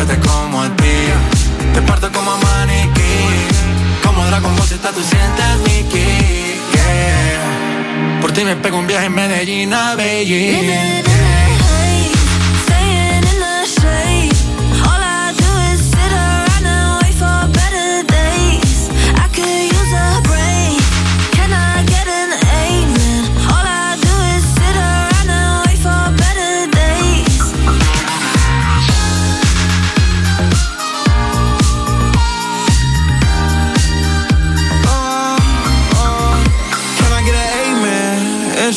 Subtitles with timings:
[0.00, 0.96] Yo te como a ti,
[1.74, 3.12] te parto como maniquí.
[4.02, 6.06] Como Dragon Ball Z tú sientes mi ki,
[6.74, 8.20] yeah.
[8.20, 11.19] Por ti me pego un viaje en Medellín a Beijing.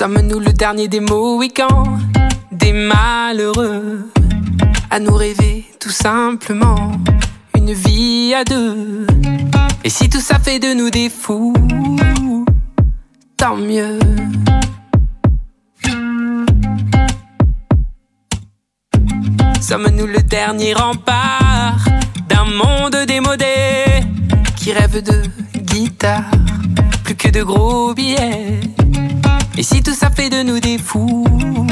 [0.00, 1.98] Sommes-nous le dernier des Mohicans,
[2.52, 4.10] des malheureux,
[4.90, 6.92] à nous rêver tout simplement
[7.54, 9.06] une vie à deux?
[9.84, 11.52] Et si tout ça fait de nous des fous,
[13.36, 13.98] tant mieux.
[19.60, 21.84] Sommes-nous le dernier rempart
[22.26, 23.84] d'un monde démodé
[24.56, 25.24] qui rêve de
[25.58, 26.30] guitare,
[27.04, 28.60] plus que de gros billets?
[29.56, 31.66] Et si tout ça fait de nous des fous,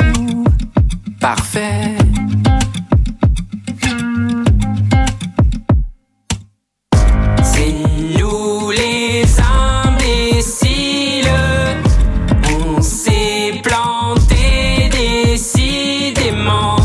[1.20, 1.96] parfait.
[7.42, 7.74] C'est
[8.18, 9.24] nous les
[9.84, 11.30] imbéciles,
[12.76, 16.76] on s'est planté décidément.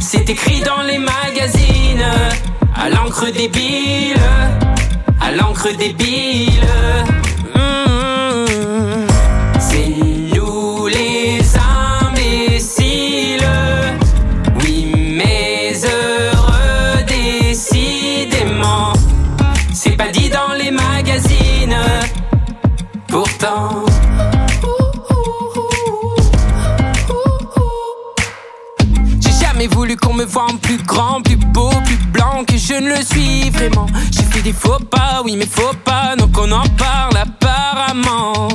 [0.00, 2.04] C'est écrit dans les magazines,
[2.74, 4.20] à l'encre débile,
[5.20, 6.66] à l'encre débile.
[35.46, 38.48] Faux pas, donc on en parle apparemment.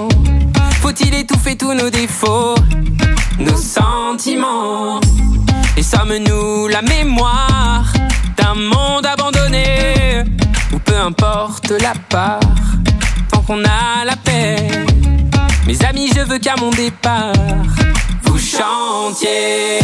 [0.81, 2.55] Faut-il étouffer tous nos défauts,
[3.39, 4.99] nos sentiments?
[5.77, 7.91] Et sommes-nous la mémoire
[8.37, 10.23] d'un monde abandonné?
[10.73, 12.39] Ou peu importe la part,
[13.31, 14.69] tant qu'on a la paix.
[15.67, 17.33] Mes amis, je veux qu'à mon départ,
[18.23, 19.79] vous chantiez.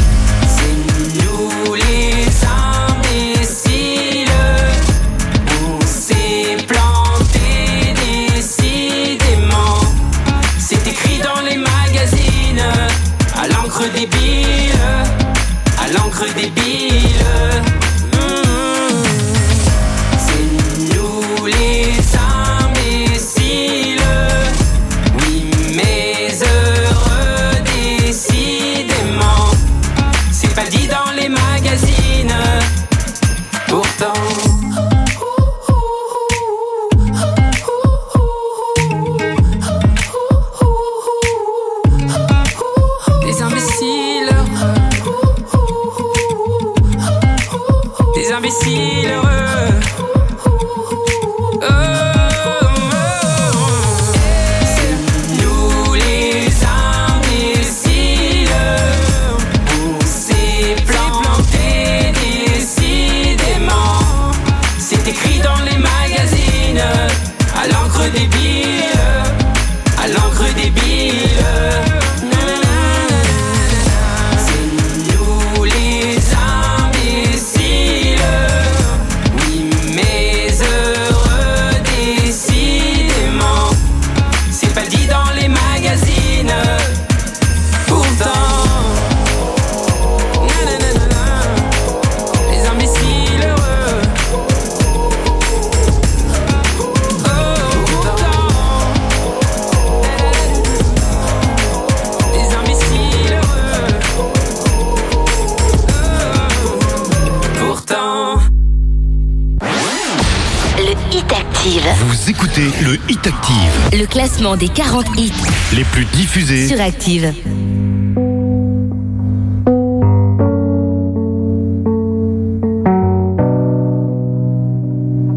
[114.36, 115.32] Classement des 40 hits
[115.74, 117.34] les plus diffusés sur Active.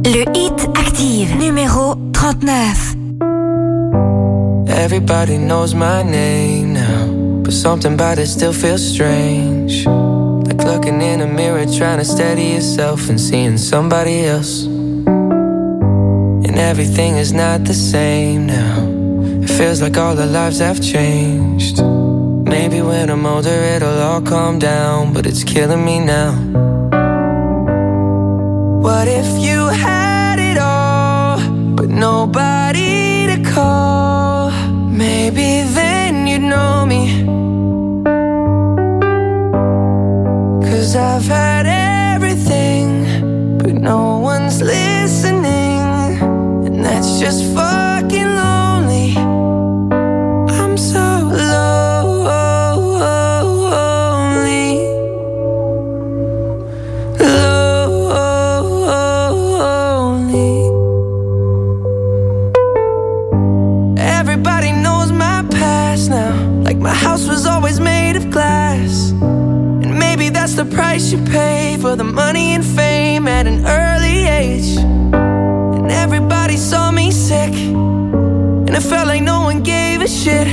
[0.05, 2.97] Le Hit Active, numéro 39.
[4.69, 9.87] Everybody knows my name now, but something about it still feels strange.
[9.87, 14.68] Like looking in a mirror, trying to steady yourself and seeing somebody else.
[16.59, 18.85] Everything is not the same now.
[19.43, 21.81] It feels like all our lives have changed.
[21.81, 26.33] Maybe when I'm older, it'll all calm down, but it's killing me now.
[28.83, 31.39] What if you had it all,
[31.77, 34.51] but nobody to call?
[34.91, 37.25] Maybe then you'd know me.
[40.69, 41.88] Cause I've had everything,
[71.89, 74.77] for the money and fame at an early age.
[74.77, 77.55] And everybody saw me sick.
[77.55, 80.49] And it felt like no one gave a shit.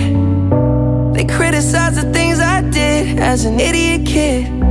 [1.16, 4.65] They criticized the things I did as an idiot kid.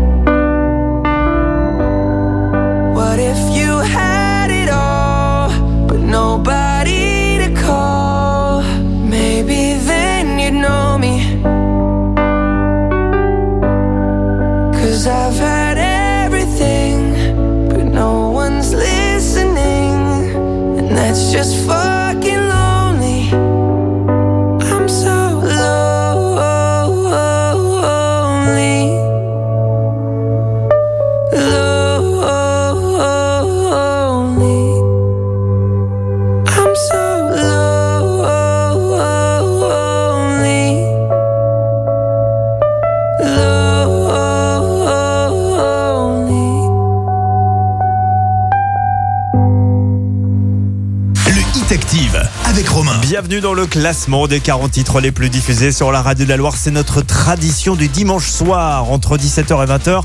[21.35, 21.64] Just
[53.65, 56.55] le classement des 40 titres les plus diffusés sur la radio de la Loire.
[56.57, 60.03] C'est notre tradition du dimanche soir entre 17h et 20h.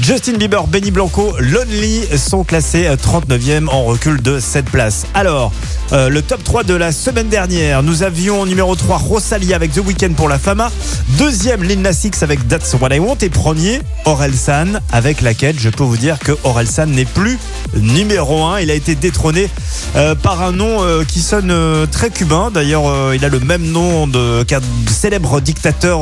[0.00, 5.04] Justin Bieber, Benny Blanco, Lonely sont classés 39e en recul de 7 places.
[5.14, 5.52] Alors,
[5.92, 9.80] euh, le top 3 de la semaine dernière, nous avions numéro 3 Rosalia avec The
[9.84, 10.70] Weeknd pour la Fama.
[11.18, 13.18] Deuxième, Lil Nas avec That's What I Want.
[13.20, 17.38] Et premier, Orelsan avec laquelle je peux vous dire que Orelsan n'est plus
[17.74, 18.60] numéro 1.
[18.60, 19.50] Il a été détrôné
[19.96, 21.54] euh, par un nom euh, qui sonne
[21.90, 22.50] très cubain.
[22.52, 24.08] D'ailleurs, il a le même nom
[24.46, 26.00] qu'un célèbre dictateur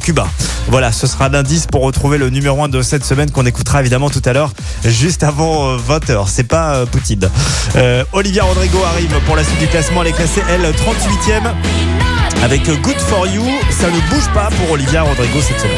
[0.00, 0.26] cubain.
[0.66, 4.10] Voilà, ce sera l'indice pour retrouver le numéro 1 de cette semaine qu'on écoutera évidemment
[4.10, 4.52] tout à l'heure,
[4.84, 6.24] juste avant 20h.
[6.26, 7.30] C'est pas Poutine.
[8.12, 10.02] Olivia Rodrigo arrive pour la suite du classement.
[10.02, 11.54] Elle est classée, elle, 38e
[12.42, 13.44] avec Good For You.
[13.70, 15.76] Ça ne bouge pas pour Olivia Rodrigo cette semaine.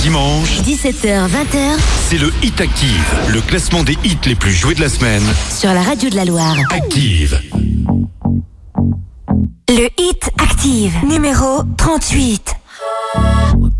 [0.00, 1.76] Dimanche, 17h, 20h
[2.08, 5.22] c'est le Hit Active, le classement des hits les plus joués de la semaine.
[5.50, 6.56] sur la radio de la Loire.
[6.72, 7.40] Active.
[9.68, 12.59] Le hit active, numéro 38.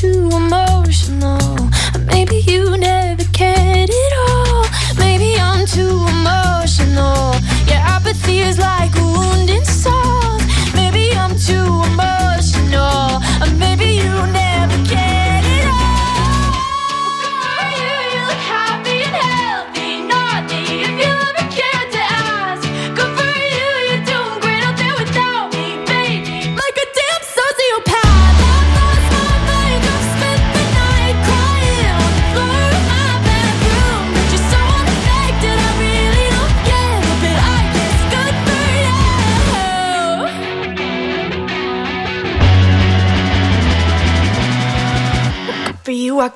[0.00, 0.59] to a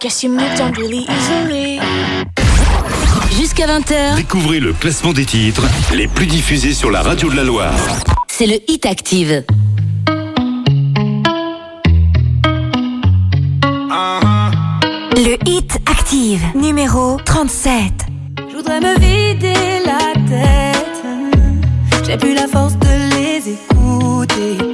[0.04, 1.80] guess you moved on really easily.
[3.38, 5.62] Jusqu'à 20h, Découvrez le classement des titres
[5.94, 7.72] les plus diffusés sur la radio de la Loire.
[8.28, 9.44] c'est le hit active.
[15.16, 17.72] Le hit active, numéro 37.
[18.50, 19.54] Je voudrais me vider
[19.86, 22.04] la tête.
[22.06, 24.73] J'ai plus la force de les écouter.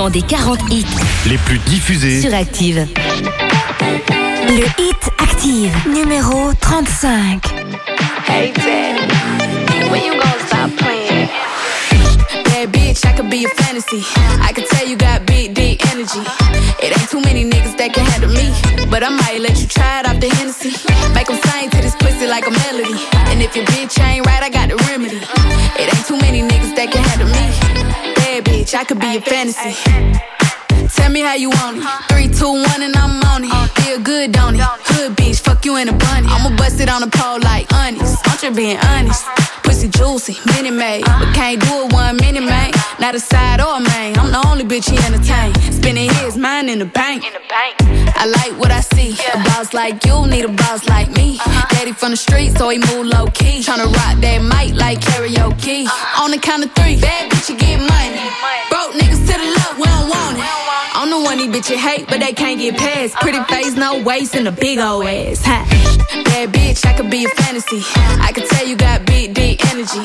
[0.00, 0.86] classement des 40 hits
[1.26, 2.86] les plus diffusés sur Active.
[4.48, 7.42] Le hit Active, numéro 35.
[8.28, 9.02] Hey Daddy,
[9.90, 11.28] when you gonna stop playing?
[12.44, 14.02] Bad bitch, I could be a fantasy.
[14.42, 16.20] I could tell you got big, deep energy.
[16.82, 18.52] It ain't too many niggas that can handle me.
[18.90, 20.72] But I might let you try it off the Hennessy.
[21.14, 22.96] Make them sing to this pussy like a melody.
[23.28, 25.20] And if your bitch ain't right, I got the remedy.
[25.78, 27.99] It ain't too many niggas that can handle me.
[28.38, 29.74] Bitch, I could be your fantasy.
[30.94, 31.84] Tell me how you want it.
[32.08, 33.70] Three, two, one, and I'm on it.
[33.82, 34.60] Feel good, don't it?
[34.62, 36.28] Hood bitch, fuck you in a bunny.
[36.30, 38.22] I'ma bust it on the pole like honest.
[38.28, 39.26] I'm just being honest.
[39.64, 41.04] Pussy juicy, mini made.
[41.04, 42.70] But can't do it one minute, man.
[43.00, 44.16] Not a side or a main.
[44.18, 45.54] I'm the only bitch he entertain.
[45.72, 47.24] Spending his mind in the bank.
[48.20, 49.16] I like what I see.
[49.32, 51.38] A boss like you need a boss like me.
[51.40, 51.66] Uh-huh.
[51.74, 53.64] Daddy from the street, so he move low key.
[53.64, 55.86] Tryna rock that mic like karaoke.
[55.86, 56.24] Uh-huh.
[56.24, 58.20] On the count of three, bad bitch, you get money.
[58.68, 60.44] Broke niggas to the left, we don't want it.
[60.92, 63.16] I'm the one these bitches hate, but they can't get past.
[63.16, 63.22] Uh-huh.
[63.24, 65.40] Pretty face, no waist, and a big old ass.
[65.46, 65.64] Ha.
[66.28, 67.80] Bad bitch, I could be a fantasy.
[68.20, 70.04] I could tell you got big, deep energy.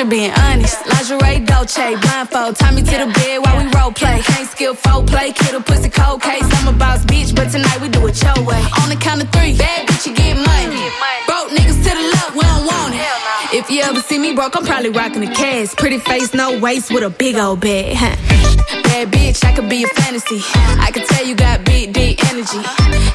[0.00, 0.76] Just being honest.
[0.86, 2.56] Lingerie, Dolce, blindfold.
[2.56, 4.20] Tie me to the bed while we role play.
[4.22, 6.44] Can't skill folk play, kid a pussy cold case.
[6.56, 8.62] I'm a boss bitch, but tonight we do it your way.
[8.82, 10.88] On the count of three, bad bitch, you get money.
[11.26, 13.58] Broke niggas to the left, we don't want it.
[13.58, 15.76] If you ever see me broke, I'm probably rocking a cast.
[15.76, 17.96] Pretty face, no waist, with a big old bag.
[17.96, 18.39] Huh.
[18.90, 20.42] Bad bitch, I could be a fantasy.
[20.82, 22.58] I could tell you got big, deep energy.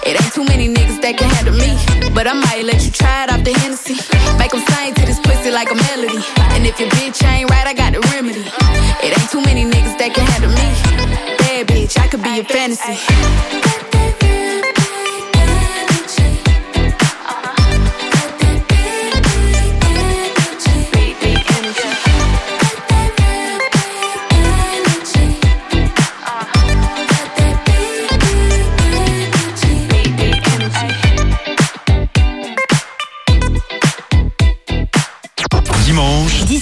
[0.08, 1.76] It ain't too many niggas that can handle me.
[2.16, 4.00] But I might let you try it off the Hennessy.
[4.40, 6.24] Make them sing to this pussy like a melody.
[6.56, 8.48] And if your bitch ain't right, I got the remedy.
[9.04, 10.68] It ain't too many niggas that can handle me.
[11.44, 12.96] Bad bitch, I could be your fantasy.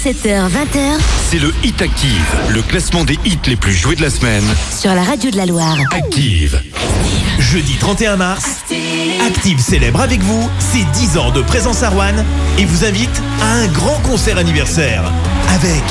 [0.04, 4.10] 17h, 20h c'est le Hit Active, le classement des hits les plus joués de la
[4.10, 4.44] semaine.
[4.78, 5.78] sur la radio de la Loire.
[5.94, 6.62] Active.
[7.39, 8.44] Jeudi 31 mars,
[9.26, 12.26] Active célèbre avec vous ses 10 ans de présence à Rouen
[12.58, 15.10] et vous invite à un grand concert anniversaire
[15.48, 15.84] avec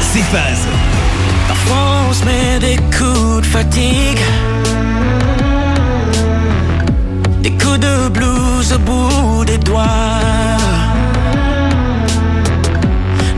[0.00, 0.66] ses phases,
[1.46, 4.18] Parfois on se met des coups de fatigue.
[7.40, 8.37] Des coups de blues
[8.72, 9.84] au bout des doigts.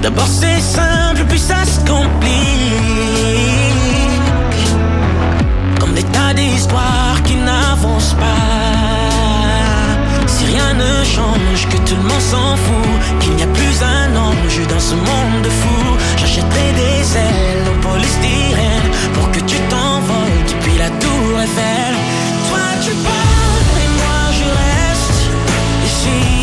[0.02, 2.30] D'abord c'est simple, puis ça se complique.
[5.78, 8.26] Comme des tas d'histoires qui n'avancent pas.
[10.26, 14.16] Si rien ne change, que tout le monde s'en fout, qu'il n'y a plus un
[14.16, 15.96] ange dans ce monde de fous.
[16.16, 21.94] J'achèterai des ailes au polystyrène pour que tu t'envoles depuis la tour Eiffel.
[22.48, 23.39] Toi tu pars
[26.06, 26.39] ici.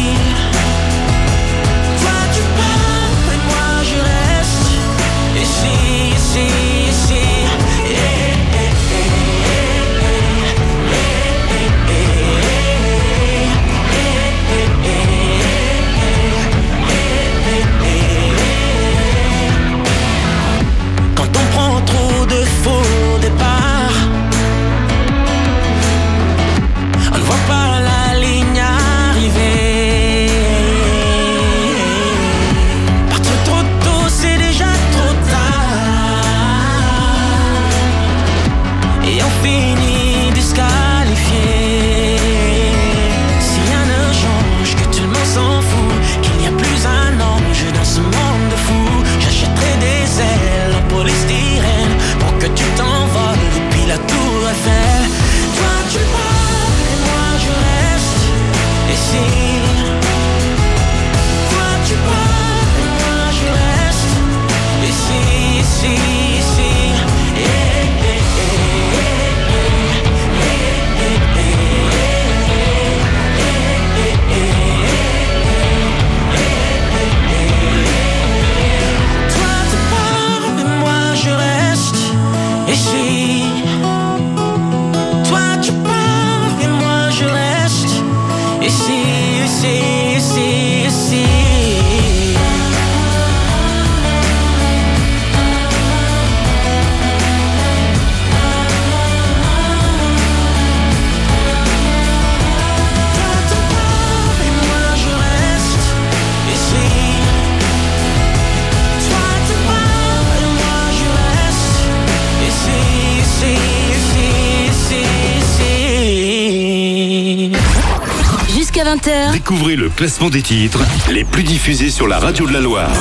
[119.08, 120.80] 20h, Découvrez le classement des titres
[121.12, 122.91] les plus diffusés sur la radio de la Loire.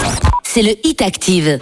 [0.45, 1.59] c'est le Hit Active.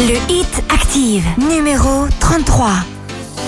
[0.00, 2.72] Le Hit Active, numéro 33.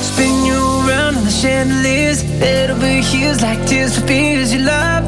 [0.02, 0.54] Spin you
[0.86, 5.04] around on the chandeliers, head over heels like tears for fears you love.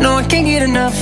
[0.00, 0.96] No, I can't get enough.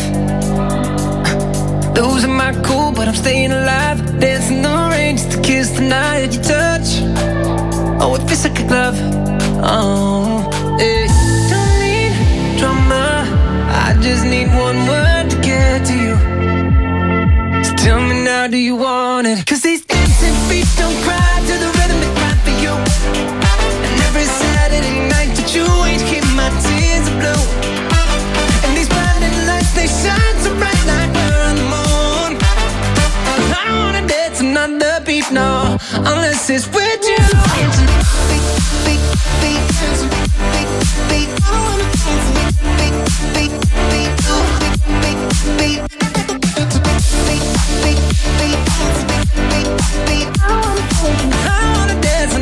[1.95, 3.99] Those are my cool, but I'm staying alive.
[4.19, 6.89] Dancing in the rain just to kiss the night that you touch.
[8.03, 8.99] Oh, it feels like a glove.
[9.63, 11.07] Oh, hey.
[11.53, 12.13] Don't need
[12.59, 13.05] drama.
[13.85, 16.15] I just need one word to get to you.
[17.67, 19.47] So tell me now, do you want it?
[19.47, 21.22] Cause these dancing feet don't cry
[35.81, 37.17] unless it's with you.
[51.45, 52.35] I wanna dance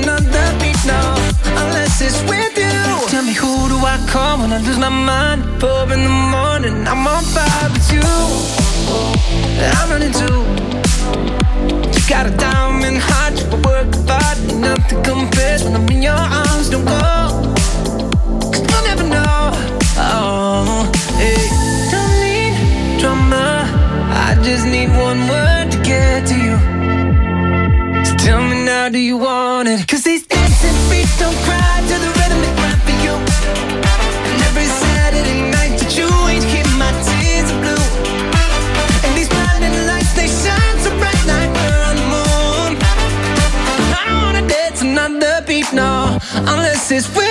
[0.61, 1.15] beat now,
[1.63, 3.09] unless it's with you.
[3.09, 5.61] Tell me who do I call when I lose my mind?
[5.61, 8.03] Four in the morning, I'm on fire with you.
[9.63, 11.40] I'm running too.
[12.11, 16.69] Got a diamond heart, you work hard, ain't nothing compares when I'm in your arms.
[16.69, 16.91] Don't go,
[18.51, 19.53] cause you'll never know.
[19.97, 20.91] Oh,
[21.23, 21.47] hey,
[21.93, 23.63] don't need drama.
[24.27, 26.57] I just need one word to get to you.
[28.05, 29.87] So tell me now, do you want it?
[29.87, 31.70] Cause these dancing feet don't cry
[46.93, 47.30] is.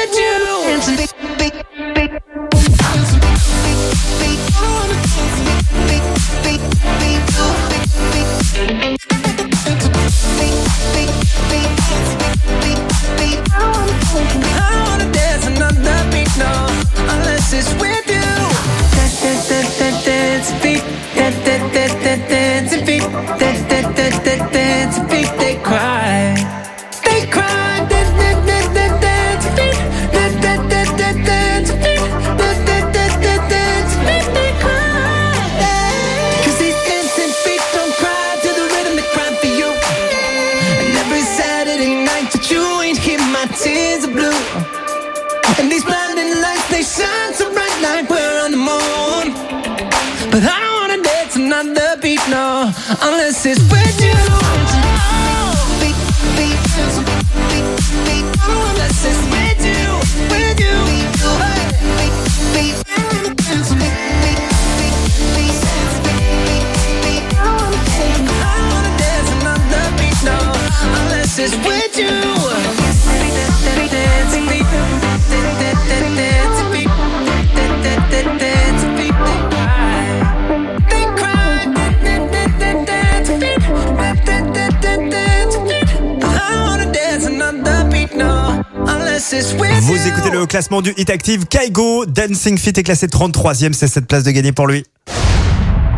[90.59, 91.45] Classement du Hit Active.
[91.45, 94.83] Kaigo, Dancing Fit est classé 33e, c'est cette place de gagner pour lui.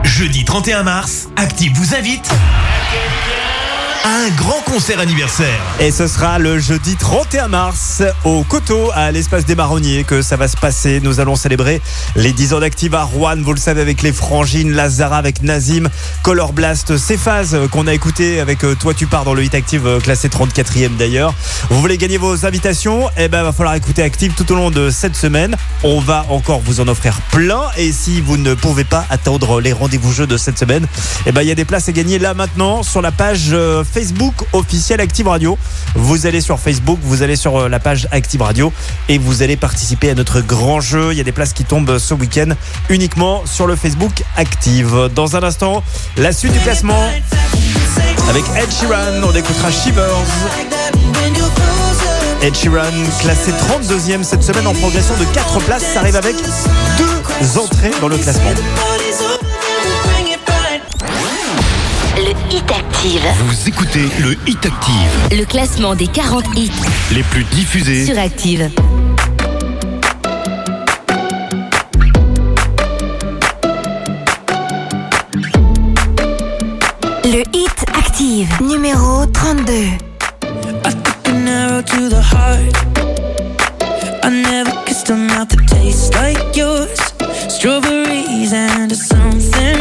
[0.03, 2.29] Jeudi 31 mars, Active vous invite
[4.03, 5.61] un grand concert anniversaire.
[5.79, 10.37] Et ce sera le jeudi 31 mars au Coteau, à l'espace des Marronniers, que ça
[10.37, 10.99] va se passer.
[11.01, 11.81] Nous allons célébrer
[12.15, 15.87] les 10 ans d'Active à Rouen, vous le savez, avec les Frangines, Lazara, avec Nazim,
[16.23, 19.85] Color Blast, phases qu'on a écoutées avec euh, Toi tu pars dans le Hit Active,
[19.85, 21.33] euh, classé 34e d'ailleurs.
[21.69, 23.09] Vous voulez gagner vos invitations?
[23.17, 25.55] Eh ben, va falloir écouter Active tout au long de cette semaine.
[25.83, 27.63] On va encore vous en offrir plein.
[27.77, 30.87] Et si vous ne pouvez pas attendre les rendez-vous jeux de cette semaine,
[31.25, 33.83] eh ben, il y a des places à gagner là maintenant sur la page euh,
[33.91, 35.57] Facebook officielle Active Radio.
[35.95, 38.71] Vous allez sur Facebook, vous allez sur euh, la page Active Radio
[39.09, 41.11] et vous allez participer à notre grand jeu.
[41.11, 42.49] Il y a des places qui tombent ce week-end
[42.89, 45.09] uniquement sur le Facebook Active.
[45.13, 45.83] Dans un instant,
[46.17, 47.11] la suite du classement
[48.29, 49.21] avec Ed Sheeran.
[49.23, 50.05] On écoutera Shivers.
[52.41, 55.83] Ed Sheeran, classé 32e cette semaine en progression de 4 places.
[55.93, 56.35] Ça arrive avec
[56.97, 58.51] deux entrées dans le classement.
[63.03, 63.33] Active.
[63.47, 65.39] Vous écoutez le Hit Active.
[65.39, 66.69] Le classement des 40 hits
[67.11, 68.69] les plus diffusés sur Active.
[77.23, 79.73] Le Hit Active, numéro 32.
[79.73, 82.77] I took an arrow to the heart.
[84.23, 86.99] I never kissed a mouth that tastes like yours.
[87.49, 89.80] Strawberries and something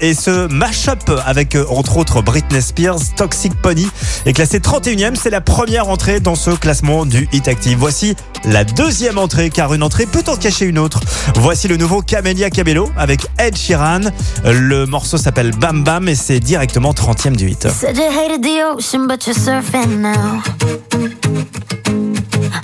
[0.00, 3.86] Et ce mashup avec euh, entre autres Britney Spears, Toxic Pony
[4.26, 5.14] est classé 31e.
[5.14, 7.78] C'est la première entrée dans ce classement du Hit Active.
[7.78, 8.14] Voici
[8.44, 11.00] la deuxième entrée car une entrée peut en cacher une autre.
[11.36, 14.00] Voici le nouveau Camélia Cabello avec Ed Sheeran.
[14.44, 17.66] Le morceau s'appelle Bam Bam et c'est directement 30e du hit.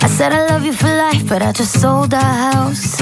[0.01, 3.01] I said I love you for life, but I just sold house.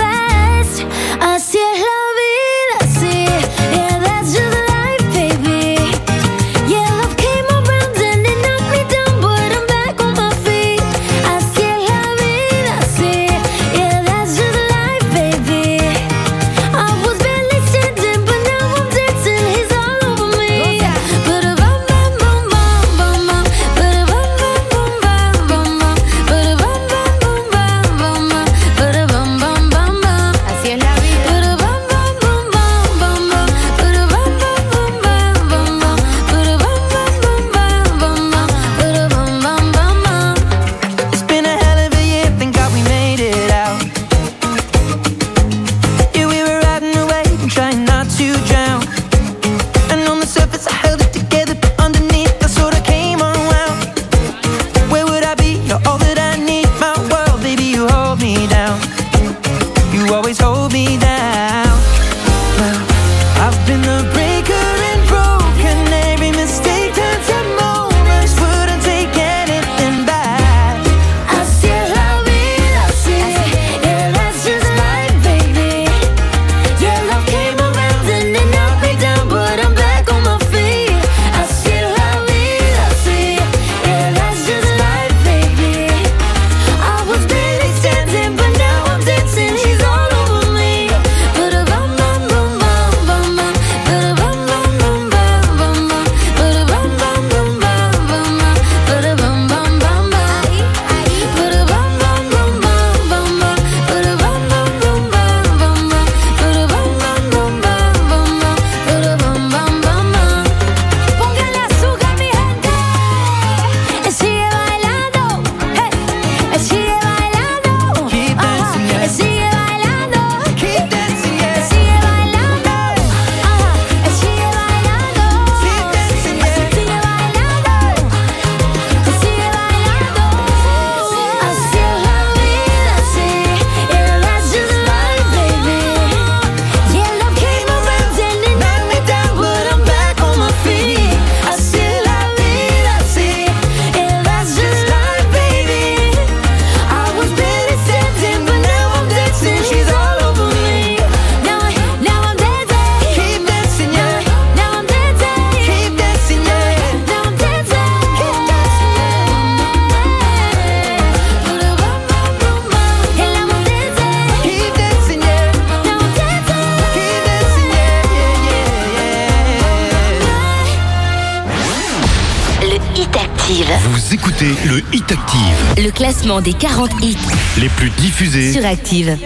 [176.21, 177.17] Classement des 40 hits
[177.59, 179.17] les plus diffusés sur Active.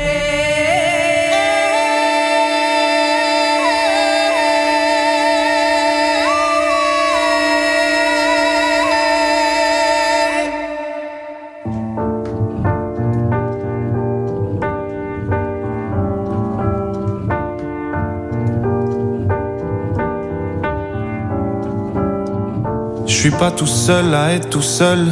[23.05, 25.11] Je suis pas tout seul à être tout seul.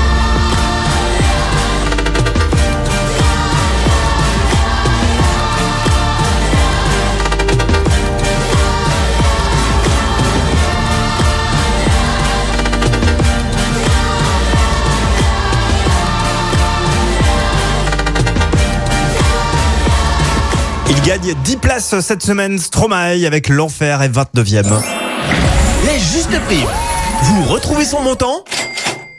[20.93, 24.65] Il gagne 10 places cette semaine, Stromae avec l'enfer est 29e.
[25.85, 26.65] Les justes prix.
[27.23, 28.43] Vous retrouvez son montant?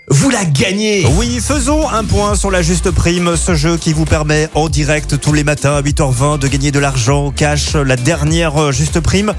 [0.08, 4.04] Vous la gagnez Oui, faisons un point sur la juste prime, ce jeu qui vous
[4.04, 7.72] permet en direct tous les matins à 8h20 de gagner de l'argent cash.
[7.72, 9.32] La dernière euh, juste prime,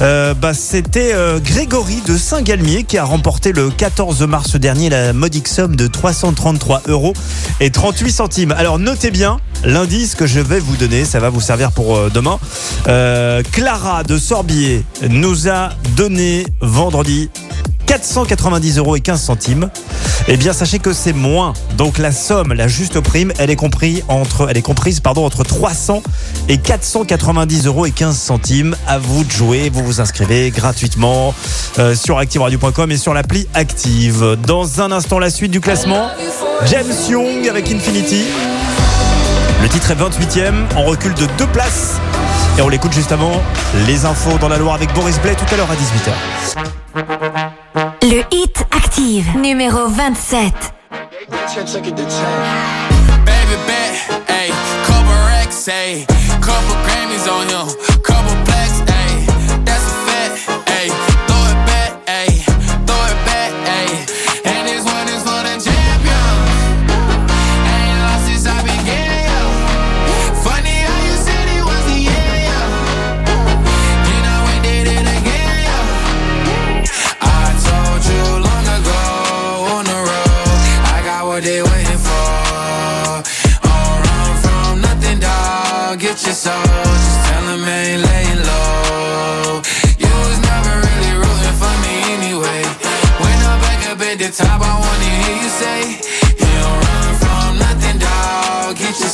[0.00, 5.12] euh, bah, c'était euh, Grégory de Saint-Galmier qui a remporté le 14 mars dernier la
[5.12, 7.14] modique somme de 333 euros
[7.58, 8.52] et 38 centimes.
[8.52, 12.10] Alors notez bien l'indice que je vais vous donner, ça va vous servir pour euh,
[12.12, 12.38] demain.
[12.88, 17.30] Euh, Clara de Sorbier nous a donné vendredi
[17.86, 19.68] 490 euros et 15 centimes.
[20.28, 21.54] Eh bien, sachez que c'est moins.
[21.76, 25.42] Donc la somme, la juste prime, elle est comprise entre, elle est comprise pardon entre
[25.42, 26.02] 300
[26.48, 28.76] et 490 euros et 15 centimes.
[28.86, 29.70] À vous de jouer.
[29.72, 31.34] Vous vous inscrivez gratuitement
[31.80, 34.36] euh, sur activeradio.com et sur l'appli Active.
[34.46, 36.10] Dans un instant, la suite du classement.
[36.66, 38.22] James Young avec Infinity.
[39.62, 40.54] Le titre est 28e.
[40.76, 42.00] On recule de deux places.
[42.58, 43.42] Et on l'écoute juste avant
[43.86, 46.12] les infos dans la Loire avec Boris Blais tout à l'heure à 18h.
[48.02, 50.52] Le hit active, numéro 27.
[53.24, 53.94] Baby bet,
[54.32, 54.52] ayy,
[54.86, 56.06] couple racks, ayy,
[56.40, 57.68] couple Grammys on him,
[58.02, 58.39] couple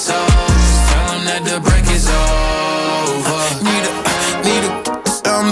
[0.06, 0.30] soul,
[0.88, 3.42] tell 'em that the break is over.
[3.66, 3.92] Need a,
[4.46, 4.72] need a,
[5.34, 5.48] um,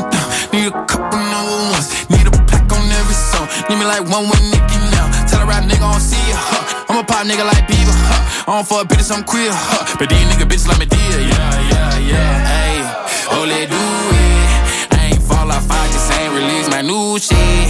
[0.54, 1.86] need a couple number ones.
[2.12, 3.46] Need a pack on every song.
[3.68, 5.06] Need me like one with Nicki now.
[5.26, 6.86] Tell a rap nigga I don't see ya, huh?
[6.88, 8.46] I'm a pop nigga like Bieber, huh?
[8.46, 9.82] I don't fuck bitches, I'm queer, huh?
[9.98, 12.32] But these nigga bitches like me dear, yeah, yeah, yeah.
[12.52, 12.74] Hey,
[13.34, 13.84] oh, let do
[14.22, 14.94] it.
[14.94, 17.66] I ain't fall off, I just ain't release my new shit.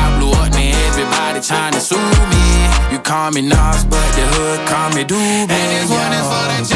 [0.00, 1.96] I blew up, man, everybody tryna sue
[2.30, 2.35] me.
[3.06, 5.48] Call me Nas, but the hood call me Doobie.
[5.48, 6.75] And this one is for the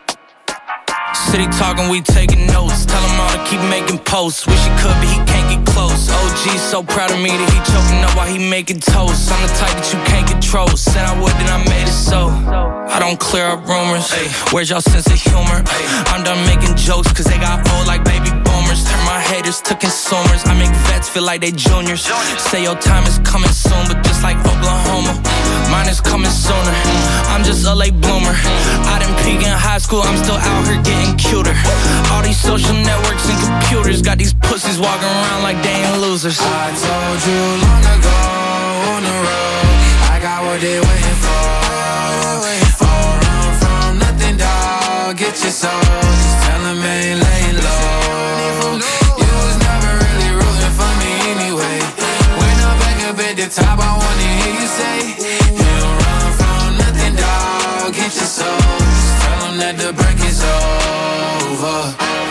[1.13, 2.85] City talking, we taking notes.
[2.85, 4.47] Tell him all to keep making posts.
[4.47, 6.07] Wish he could, but he can't get close.
[6.09, 9.31] OG so proud of me that he choking up while he making toast.
[9.31, 10.67] I'm the type that you can't control.
[10.75, 12.31] Said I would, then I made it so.
[12.87, 14.07] I don't clear up rumors.
[14.51, 15.63] Where's y'all sense of humor?
[16.11, 18.87] I'm done making jokes, cause they got old like baby boomers.
[18.87, 20.47] Turn my haters to consumers.
[20.47, 22.07] I make vets feel like they juniors.
[22.39, 25.19] Say your time is coming soon, but just like Oklahoma,
[25.71, 26.75] mine is coming sooner.
[27.31, 28.35] I'm just a late bloomer.
[28.91, 31.55] I didn't peak in high school, I'm still out here getting cuter.
[32.11, 36.37] All these social networks and computers got these pussies walking around like they ain't losers.
[36.41, 38.19] I told you long ago
[38.93, 39.75] on the road,
[40.13, 41.43] I got what they waiting for.
[42.87, 45.17] All run from nothing, dog.
[45.17, 45.81] Get your soul,
[46.23, 48.79] just tell 'em ain't laying low.
[49.21, 51.77] You was never really rooting for me anyway.
[52.39, 54.97] When I'm back up at the top, I wanna hear you say,
[55.59, 57.93] You don't run from nothing, dog.
[57.93, 58.60] Get your soul,
[59.61, 60.41] that the break is
[61.53, 62.30] over.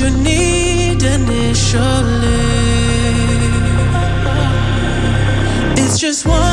[0.00, 2.40] You need initially.
[5.76, 6.43] It's just one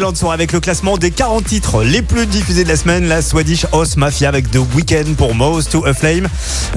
[0.00, 3.06] Excellente avec le classement des 40 titres les plus diffusés de la semaine.
[3.06, 6.26] La Swedish House Mafia avec The Weeknd pour Most to a Flame.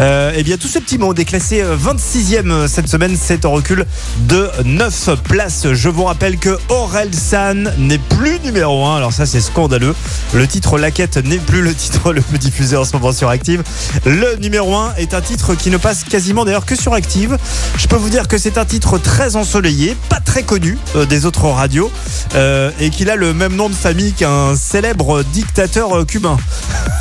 [0.02, 3.16] Euh, et bien, tout ce petit monde est classé euh, 26e cette semaine.
[3.18, 3.86] C'est en recul
[4.28, 5.72] de 9 places.
[5.72, 8.98] Je vous rappelle que Aurel San n'est plus numéro 1.
[8.98, 9.96] Alors, ça, c'est scandaleux.
[10.34, 13.30] Le titre La Quête n'est plus le titre le plus diffusé en ce moment sur
[13.30, 13.64] Active.
[14.06, 17.38] Le numéro 1 est un titre qui ne passe quasiment d'ailleurs que sur Active.
[17.78, 21.26] Je peux vous dire que c'est un titre très ensoleillé, pas très connu euh, des
[21.26, 21.90] autres radios,
[22.36, 26.38] euh, et qu'il a le même nom de famille qu'un célèbre dictateur euh, cubain.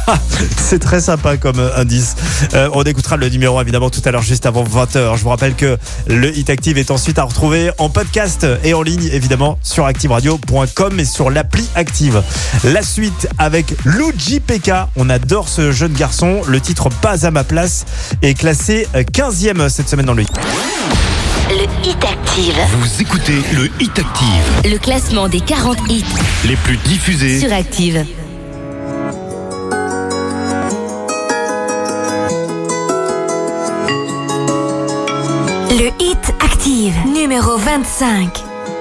[0.57, 2.17] c'est très sympa comme euh, indice.
[2.55, 5.17] Euh, on écoutera le numéro évidemment tout à l'heure juste avant 20h.
[5.17, 8.83] Je vous rappelle que le Hit Active est ensuite à retrouver en podcast et en
[8.83, 12.23] ligne évidemment sur activeradio.com et sur l'appli Active.
[12.65, 14.73] La suite avec Luigi PK.
[14.97, 16.43] On adore ce jeune garçon.
[16.47, 17.85] Le titre Pas à ma place
[18.23, 20.52] est classé 15e cette semaine dans le Hit.
[21.85, 22.55] Hit Active.
[22.79, 26.05] Vous écoutez le Hit Active, Le classement des 40 hits
[26.45, 27.41] les plus diffusés.
[27.41, 28.05] sur Active.
[35.71, 38.29] Le Hit Active, numéro 25.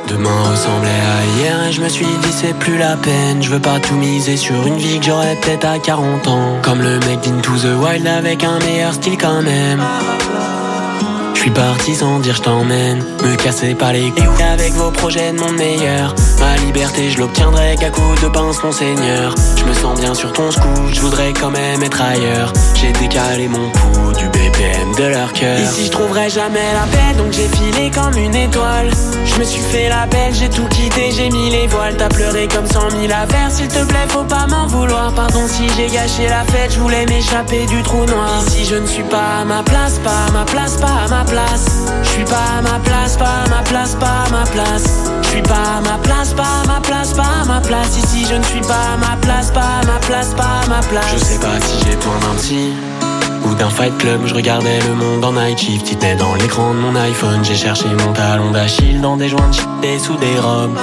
[0.08, 3.60] Demain ressemblait à hier et je me suis dit c'est plus la peine Je veux
[3.62, 7.22] pas tout miser sur une vie que j'aurais peut-être à 40 ans Comme le mec
[7.22, 9.80] d'Into the Wild avec un meilleur style quand même
[11.42, 14.44] Je suis parti sans dire je t'emmène Me casser pas les couilles.
[14.54, 18.72] Avec vos projets de mon meilleur Ma liberté je l'obtiendrai qu'à coup de pince mon
[18.72, 19.34] seigneur
[19.82, 22.54] sens bien sur ton scoot, je voudrais quand même être ailleurs.
[22.76, 25.60] J'ai décalé mon pouls du BPM de leur cœur.
[25.60, 28.92] Ici je trouverai jamais la paix donc j'ai filé comme une étoile.
[29.26, 31.96] Je me suis fait la belle, j'ai tout quitté, j'ai mis les voiles.
[31.98, 35.14] T'as pleuré comme cent mille affaires, s'il te plaît faut pas m'en vouloir.
[35.14, 38.44] Pardon si j'ai gâché la fête, je voulais m'échapper du trou noir.
[38.48, 41.26] Ici je ne suis pas à ma place, pas à ma place, pas à ma
[41.26, 41.66] place.
[42.04, 45.42] Je suis pas à ma place, pas à ma place, pas à ma place suis
[45.42, 48.44] pas à ma place, pas à ma place, pas à ma place Ici je ne
[48.44, 51.40] suis pas à ma place, pas à ma place, pas à ma place Je sais
[51.40, 52.74] pas si j'ai besoin d'un psy
[53.44, 55.98] ou d'un fight club, je regardais le monde en night shift.
[56.20, 60.00] Dans l'écran de mon iPhone, j'ai cherché mon talon d'Achille dans des joints de shit
[60.00, 60.78] sous des robes.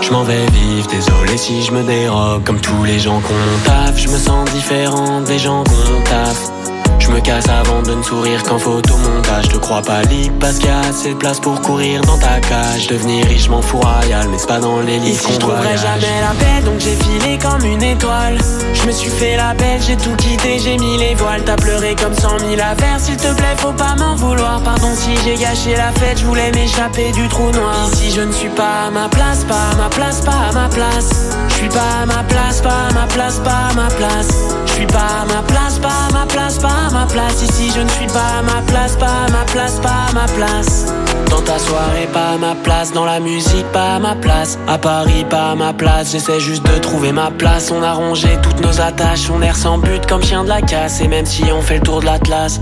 [0.00, 2.44] Je m'en vais vivre, désolé si je me dérobe.
[2.44, 6.61] Comme tous les gens qu'on taf, je me sens différent des gens qu'on taf.
[7.02, 9.46] Je me casse avant de ne sourire qu'en photomontage.
[9.46, 12.16] Je te crois pas libre parce qu'il y a assez de place pour courir dans
[12.16, 12.86] ta cage.
[12.86, 15.80] Devenir riche, m'en fous royal, mais c'est pas dans les livres qu'on je trouverai voyage.
[15.80, 18.38] jamais la paix, donc j'ai filé comme une étoile.
[18.72, 21.42] Je me suis fait la belle, j'ai tout quitté, j'ai mis les voiles.
[21.44, 24.60] T'as pleuré comme cent mille affaires, s'il te plaît, faut pas m'en vouloir.
[24.62, 27.90] Pardon si j'ai gâché la fête, je voulais m'échapper du trou noir.
[27.92, 30.68] Ici, je ne suis pas à ma place, pas à ma place, pas à ma
[30.68, 31.36] place.
[31.62, 34.28] Suis pas à ma place, pas à ma place, pas à ma place.
[34.66, 37.40] Je suis pas à ma place, pas à ma place, pas à ma place.
[37.40, 40.26] Ici, je ne suis pas à ma place, pas à ma place, pas à ma
[40.26, 40.92] place.
[41.30, 42.92] Dans ta soirée, pas à ma place.
[42.92, 44.58] Dans la musique, pas à ma place.
[44.66, 46.10] À Paris, pas à ma place.
[46.10, 47.70] J'essaie juste de trouver ma place.
[47.70, 49.30] On a rangé toutes nos attaches.
[49.30, 51.00] On erre sans but comme chien de la casse.
[51.00, 52.58] Et même si on fait le tour de l'Atlas,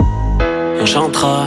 [0.79, 1.47] on chantera.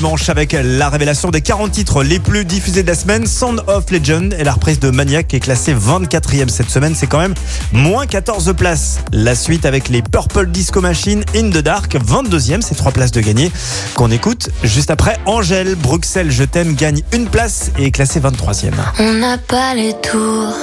[0.00, 3.26] Dimanche avec la révélation des 40 titres les plus diffusés de la semaine.
[3.26, 6.94] Sound of Legend et la reprise de Maniac est classée 24e cette semaine.
[6.96, 7.34] C'est quand même
[7.70, 9.00] moins 14 places.
[9.12, 13.20] La suite avec les Purple Disco Machine In the Dark, 22e, c'est 3 places de
[13.20, 13.52] gagné.
[13.94, 15.18] Qu'on écoute juste après.
[15.26, 18.70] Angèle, Bruxelles, Je t'aime, gagne une place et est classée 23e.
[19.00, 20.54] On n'a pas les tours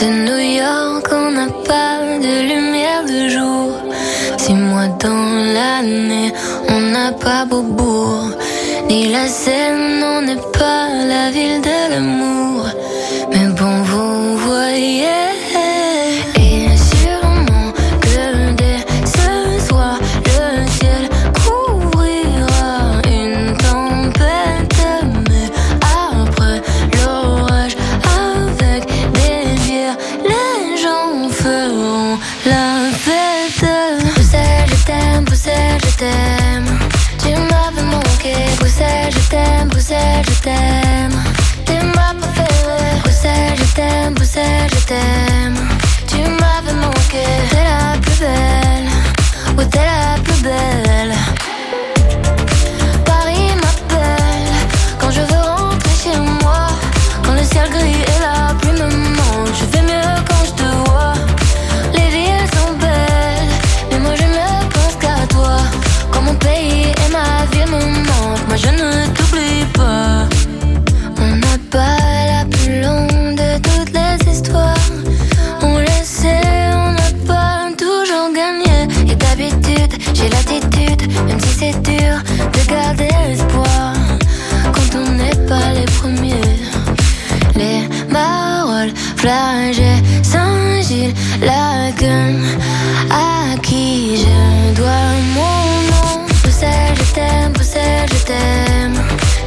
[0.00, 3.78] de New York, on n'a pas de lumière de jour.
[4.38, 6.32] Six mois dans l'année,
[6.68, 8.30] on n'a pas Beaubourg,
[8.92, 12.66] ni la Seine, on n'est pas la ville de l'amour.
[13.30, 15.31] Mais bon, vous voyez.
[44.92, 45.21] Bruxelles,
[83.38, 86.34] Quand on n'est pas les premiers,
[87.56, 92.42] les paroles, flagey, Saint-Gilles, la gueule,
[93.10, 96.26] à qui je dois mon nom.
[96.42, 98.96] Bruxelles, je t'aime, Bruxelles, je t'aime.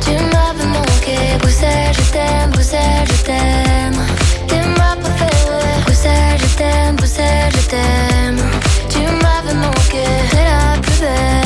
[0.02, 4.00] Tu m'avais manqué, Bruxelles, je t'aime, Bruxelles, je t'aime.
[4.48, 8.40] T'es ma préférée, Bruxelles, je t'aime, Bruxelles, je t'aime.
[8.90, 11.45] Tu m'avais manqué, t'es la plus belle,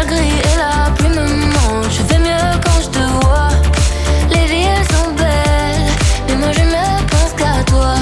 [0.00, 3.48] ciel gris et la pluie me manquent, je vais mieux quand je te vois.
[4.30, 5.88] Les villes sont belles,
[6.28, 7.94] mais moi je ne pense qu'à toi.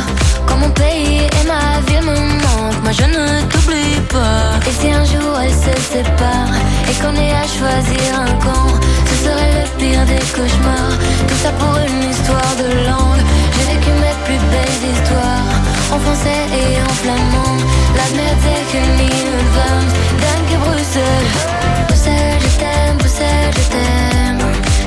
[0.46, 4.58] Quand mon pays et ma vie me manquent, moi je ne t'oublie pas.
[4.68, 6.52] Et si un jour elle se sépare
[6.88, 8.70] et qu'on ait à choisir un camp,
[9.08, 10.96] ce serait le pire des cauchemars.
[11.28, 13.22] Tout ça pour une histoire de langue.
[13.54, 15.52] J'ai vécu mes plus belles histoires
[15.92, 17.56] en français et en flamand.
[17.98, 19.88] La merde c'est qu'une île femme,
[20.22, 21.67] dingue que Bruxelles.
[22.08, 24.38] Bruxelles, je t'aime, Bruxelles, je t'aime.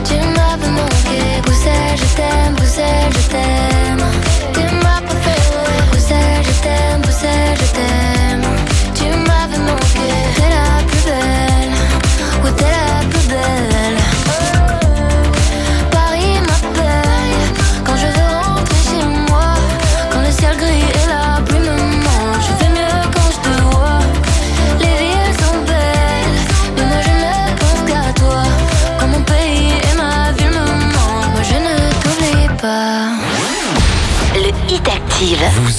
[0.05, 4.00] Tu m'avais manqué, Bruxelles, je t'aime, Bruxelles, je t'aime.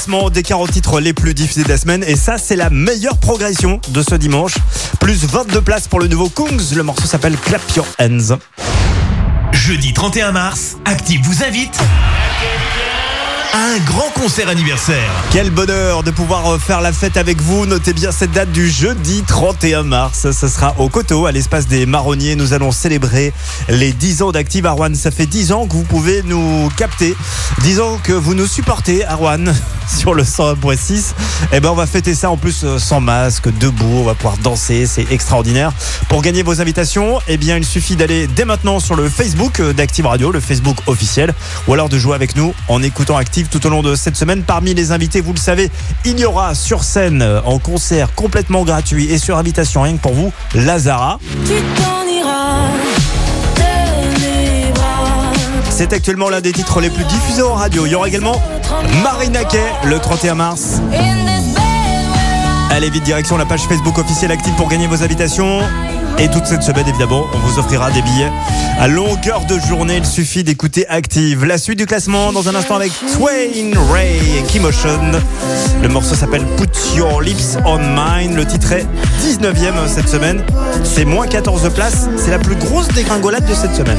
[0.00, 3.18] Classement des 40 titres les plus diffusés de la semaine et ça c'est la meilleure
[3.18, 4.54] progression de ce dimanche.
[4.98, 8.38] Plus 22 places pour le nouveau Kungs, le morceau s'appelle Clap Your Hands.
[9.52, 11.78] Jeudi 31 mars, Active vous invite
[13.52, 15.10] à un grand concert anniversaire.
[15.32, 17.66] Quel bonheur de pouvoir faire la fête avec vous.
[17.66, 20.30] Notez bien cette date du jeudi 31 mars.
[20.30, 22.36] Ce sera au Coteau, à l'espace des Marronniers.
[22.36, 23.34] Nous allons célébrer
[23.68, 24.94] les 10 ans d'Active Arwan.
[24.94, 27.14] Ça fait 10 ans que vous pouvez nous capter.
[27.62, 29.52] 10 ans que vous nous supportez, Arwan,
[29.98, 31.14] sur le 101.6.
[31.52, 33.98] Eh ben, on va fêter ça en plus euh, sans masque, debout.
[33.98, 34.86] On va pouvoir danser.
[34.86, 35.72] C'est extraordinaire.
[36.08, 39.72] Pour gagner vos invitations, eh bien, il suffit d'aller dès maintenant sur le Facebook euh,
[39.72, 41.32] d'Active Radio, le Facebook officiel,
[41.66, 44.42] ou alors de jouer avec nous en écoutant Active tout au long de cette semaine.
[44.42, 45.70] Parmi les invités, vous le savez,
[46.04, 50.02] il y aura sur scène euh, en concert complètement gratuit et sur invitation rien que
[50.02, 51.18] pour vous, Lazara.
[55.80, 57.86] C'est actuellement l'un des titres les plus diffusés en radio.
[57.86, 58.38] Il y aura également
[59.02, 59.44] Marina
[59.82, 60.82] le 31 mars.
[62.80, 65.60] Allez vite direction la page Facebook officielle active pour gagner vos invitations.
[66.18, 68.32] Et toute cette semaine, évidemment, on vous offrira des billets
[68.78, 69.98] à longueur de journée.
[69.98, 71.44] Il suffit d'écouter Active.
[71.44, 75.12] La suite du classement dans un instant avec Twain Ray et Kimotion.
[75.82, 78.34] Le morceau s'appelle Put Your Lips on Mine.
[78.34, 78.86] Le titre est
[79.26, 80.42] 19e cette semaine.
[80.82, 82.08] C'est moins 14 places.
[82.16, 83.98] C'est la plus grosse dégringolade de cette semaine.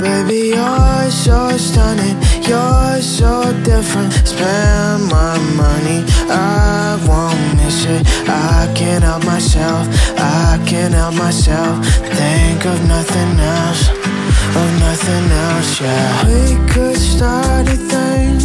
[0.00, 2.16] Baby, you're so stunning,
[2.48, 4.10] you're so different.
[4.26, 8.06] Spend my money, I won't miss it.
[8.26, 9.86] I can't help myself,
[10.16, 11.84] I can't help myself.
[12.16, 16.24] Think of nothing else, of nothing else, yeah.
[16.24, 18.38] We could start a thing,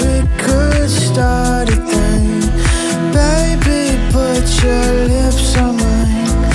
[0.00, 2.40] we could start a thing.
[3.12, 6.48] Baby, put your lips on mine.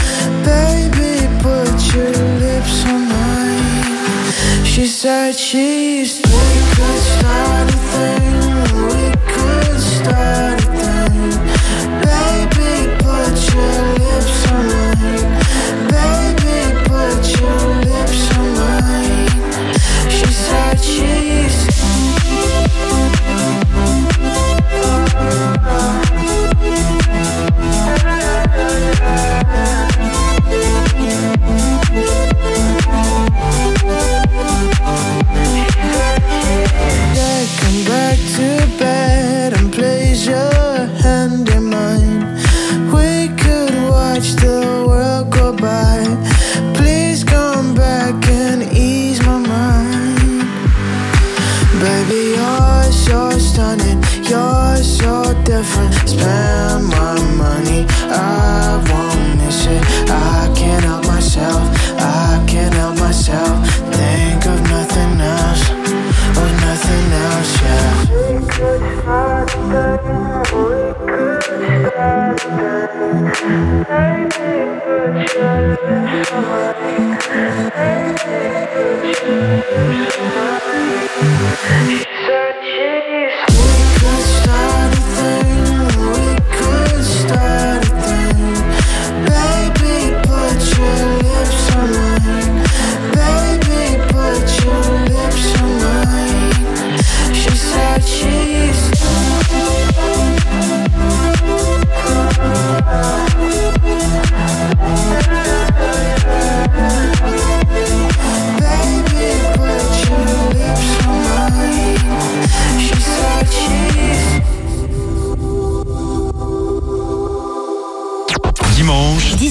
[0.43, 2.36] Baby, put your.
[4.77, 6.31] She said she's We
[6.75, 8.51] could start a thing
[8.85, 11.31] We could start a thing.
[12.05, 13.96] Baby, put your
[40.27, 42.35] your hand in mine.
[42.93, 46.03] We could watch the world go by.
[46.75, 50.41] Please come back and ease my mind.
[51.79, 55.93] Baby, you're so stunning, you're so different.
[56.09, 59.83] Spend my money, I won't miss it.
[60.09, 61.63] I can't help myself,
[61.99, 63.66] I can't help myself.
[75.07, 75.77] Baby,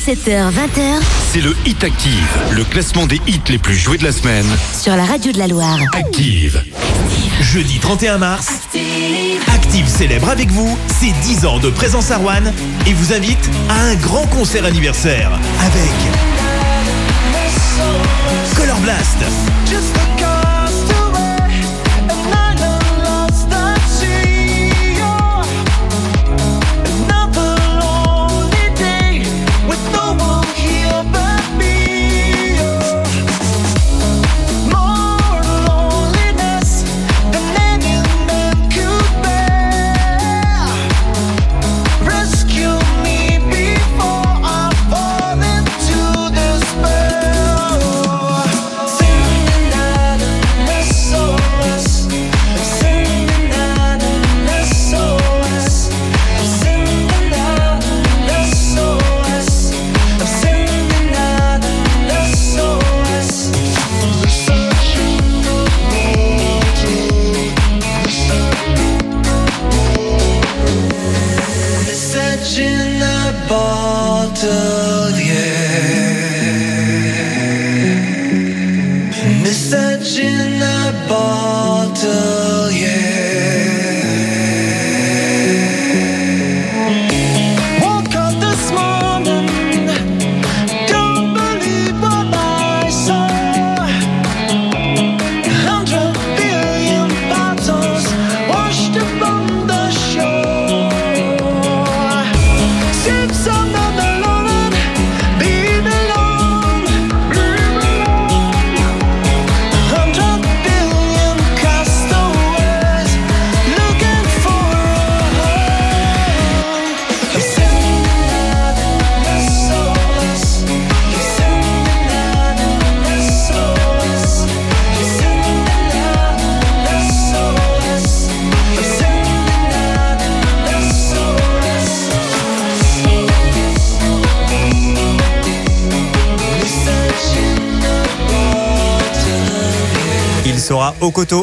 [0.07, 1.01] 17h, 20h
[1.33, 4.47] c'est le Hit Active, le classement des hits les plus joués de la semaine.
[4.73, 5.81] sur la radio de la Loire.
[5.95, 6.63] Active.
[7.41, 8.47] Jeudi 31 mars,
[9.53, 12.53] Active célèbre avec vous ses 10 ans de présence à Rouen
[12.87, 15.93] et vous invite à un grand concert anniversaire avec
[18.55, 19.19] Color Blast,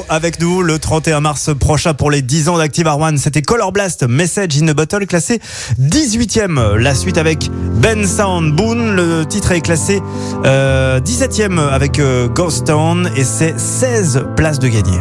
[0.07, 3.17] avec nous le 31 mars prochain pour les 10 ans d'Active Arwan.
[3.17, 5.39] C'était Color Blast Message in a Bottle classé
[5.81, 6.75] 18e.
[6.75, 7.49] La suite avec
[7.81, 8.95] Ben Sound Boone.
[8.95, 9.99] Le titre est classé
[10.45, 14.97] euh, 17e avec euh, Ghost Town et c'est 16 places de gagné.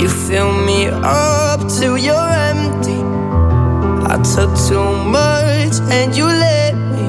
[0.00, 2.98] You fill me up till you're empty.
[4.04, 4.18] I
[4.68, 7.06] too much and you let me.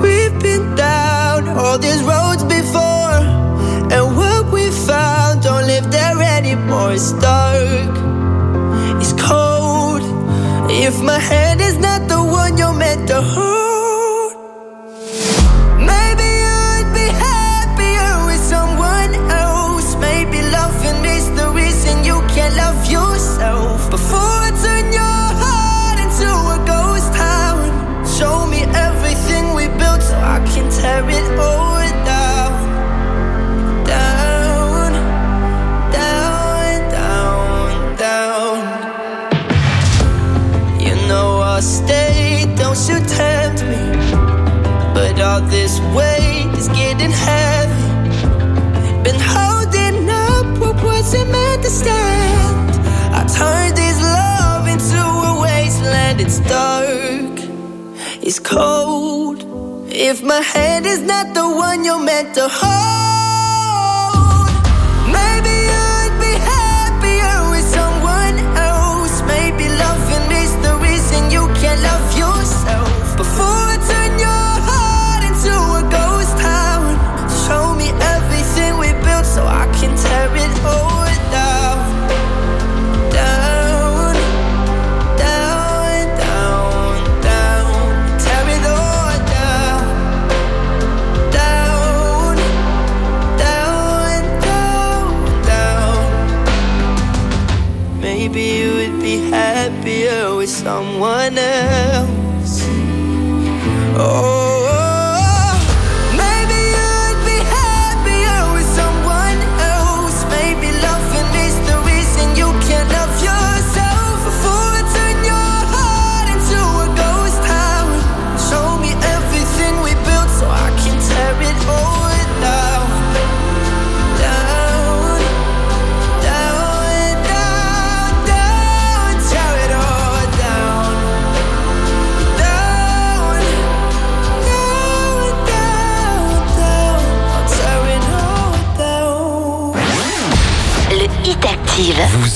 [0.00, 2.23] We've been down all these roads
[6.96, 7.94] It's dark,
[9.00, 10.02] it's cold.
[10.70, 13.53] If my hand is not the one you're meant to hold,
[58.56, 63.03] If my hand is not the one you're meant to hold,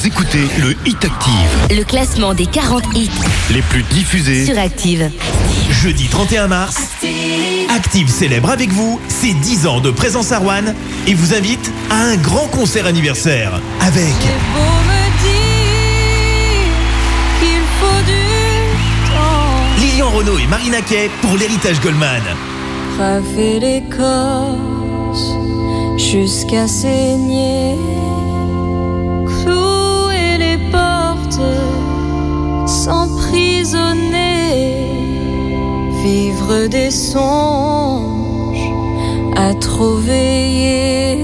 [0.00, 1.76] Vous écoutez le Hit Active.
[1.76, 3.10] Le classement des 40 hits
[3.50, 4.44] Les plus diffusés.
[4.46, 5.10] sur Active.
[5.70, 6.76] Jeudi 31 mars,
[7.74, 10.62] Active célèbre avec vous ses 10 ans de présence à Rouen
[11.08, 14.14] et vous invite à un grand concert anniversaire avec
[14.54, 16.68] Beau me dire
[17.40, 19.80] qu'il faut du temps.
[19.80, 22.22] Lilian Renault et Marina Kay pour l'héritage Goldman.
[25.96, 27.74] Jusqu'à saigner.
[32.88, 34.32] S'emprisonner.
[36.02, 38.68] Vivre des songes
[39.36, 41.18] à trop veiller.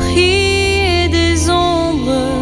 [0.00, 2.34] Prier des ombres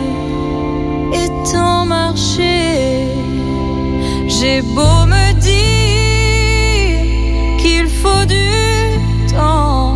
[1.20, 3.06] et tant marcher.
[4.34, 7.00] J'ai beau me dire
[7.62, 8.50] qu'il faut du
[9.32, 9.94] temps,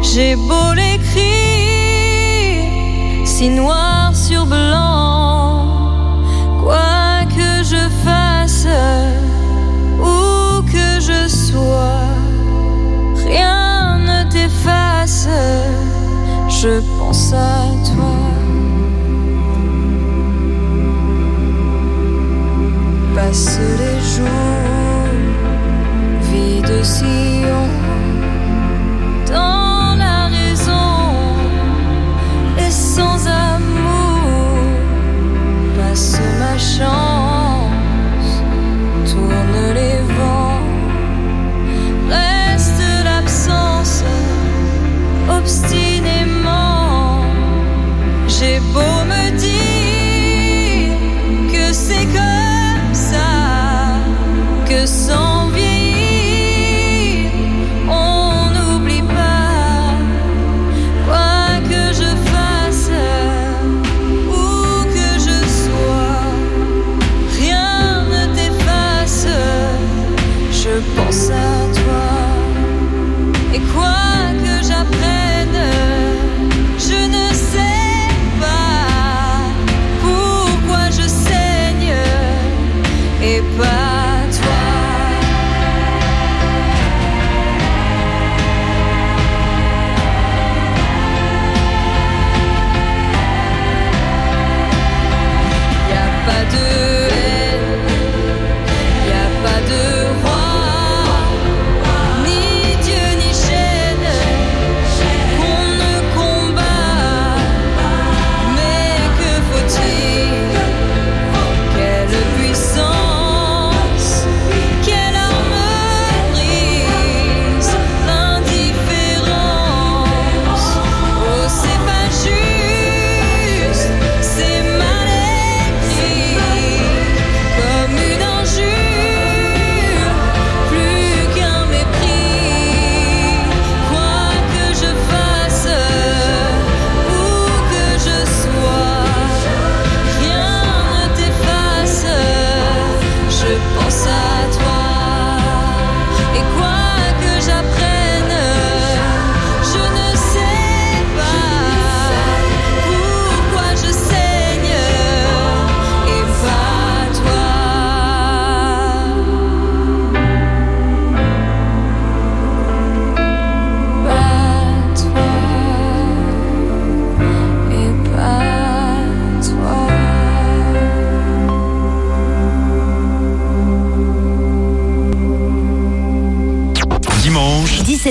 [0.00, 1.32] j'ai beau l'écrire
[3.24, 3.81] si noir
[16.62, 17.81] je pense à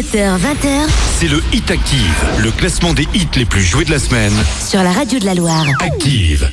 [0.02, 4.34] 17h-20h, c'est le Hit Active, le classement des hits les plus joués de la semaine.
[4.68, 5.64] Sur la radio de la Loire.
[5.80, 6.50] Active.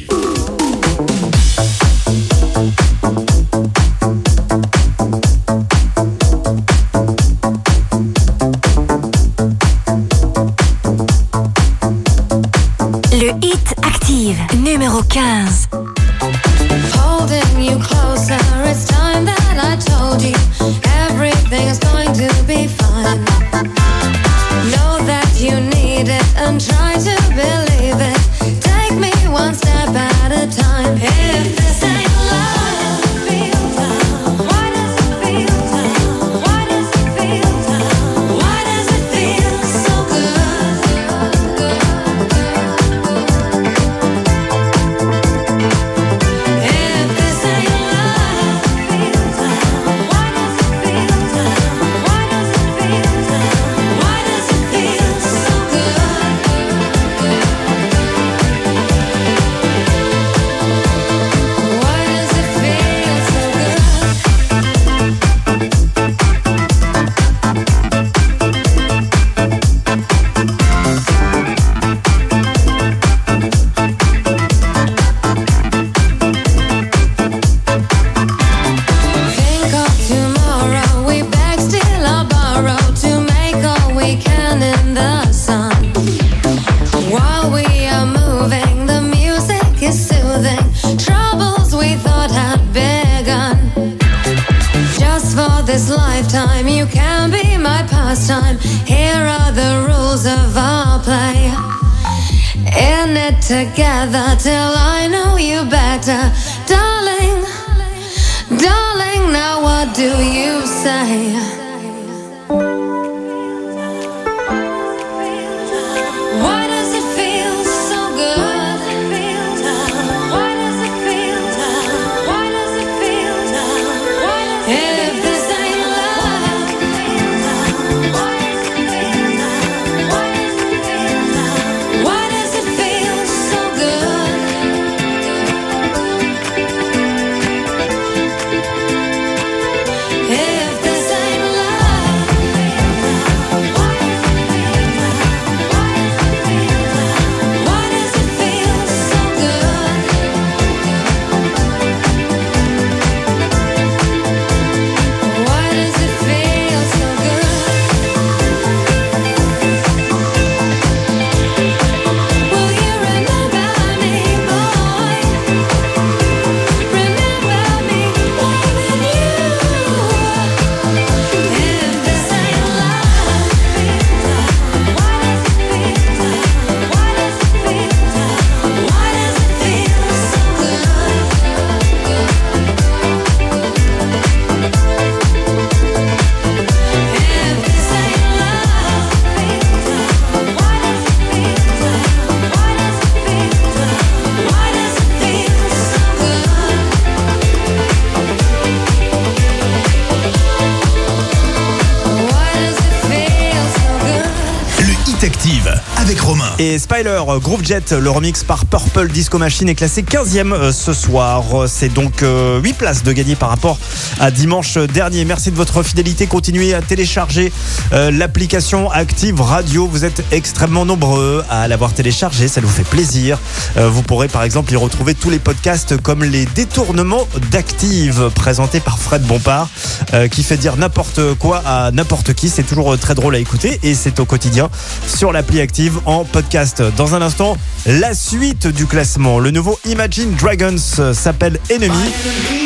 [207.08, 211.44] Euh, Groove Jet, le remix par Purple Disco Machine est classé 15e euh, ce soir.
[211.66, 213.78] C'est donc 8 places de gagner par rapport
[214.20, 215.24] à dimanche dernier.
[215.24, 216.26] Merci de votre fidélité.
[216.26, 217.52] Continuez à télécharger
[217.92, 219.86] euh, l'application Active Radio.
[219.86, 222.48] Vous êtes extrêmement nombreux à l'avoir téléchargée.
[222.48, 223.38] Ça nous fait plaisir.
[223.76, 228.80] Euh, vous pourrez par exemple y retrouver tous les podcasts comme les détournements d'Active présentés
[228.80, 229.68] par Fred Bompard
[230.14, 232.48] euh, qui fait dire n'importe quoi à n'importe qui.
[232.48, 234.70] C'est toujours euh, très drôle à écouter et c'est au quotidien
[235.06, 236.82] sur l'appli Active en podcast.
[236.98, 237.56] Dans un instant,
[237.86, 239.38] la suite du classement.
[239.38, 242.12] Le nouveau Imagine Dragons euh, s'appelle Enemy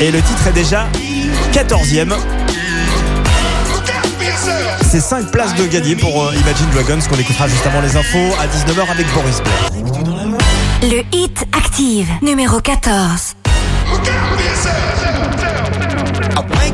[0.00, 0.88] et le titre est déjà
[1.52, 2.14] 14e.
[4.90, 8.34] C'est 5 places de gagné pour euh, Imagine Dragons qu'on écoutera juste avant les infos
[8.40, 9.70] à 19h avec Boris Blair.
[10.82, 13.34] Le hit active, numéro 14.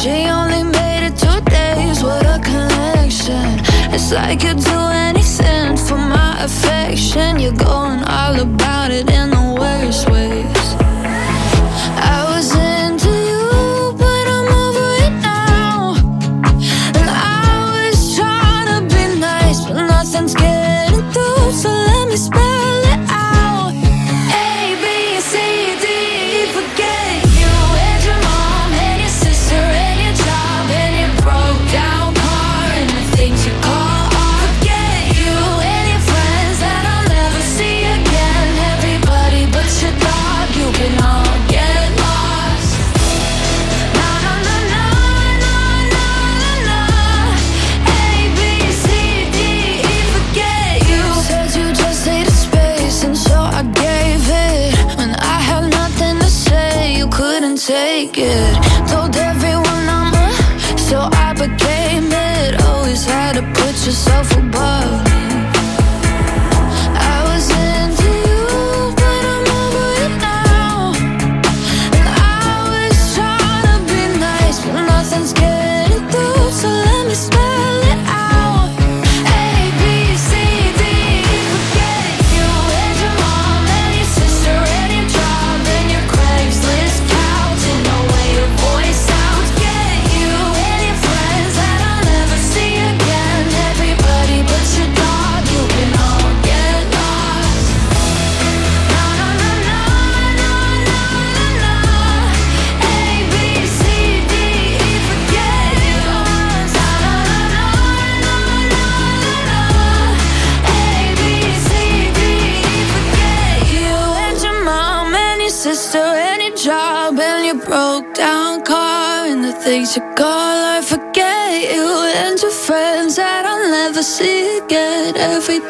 [0.00, 2.02] She only made it two days.
[2.02, 3.60] What a connection.
[3.92, 7.38] It's like you'd do anything for my affection.
[7.38, 9.10] You're going all about it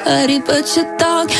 [0.06, 1.30] Everybody but your dog,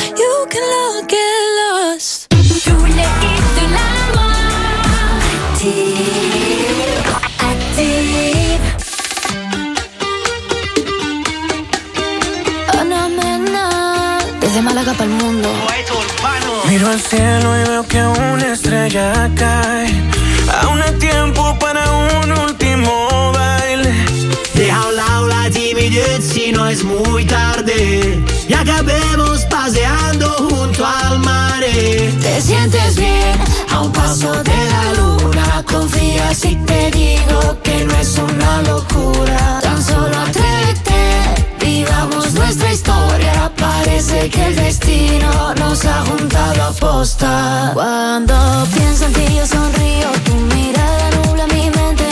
[38.01, 39.59] es una locura.
[39.61, 43.51] Tan solo atrévete, vivamos nuestra historia.
[43.57, 47.71] Parece que el destino nos ha juntado a posta.
[47.73, 48.35] Cuando
[48.73, 50.09] pienso en ti, yo sonrío.
[50.25, 52.05] Tu mirada nubla mi mente,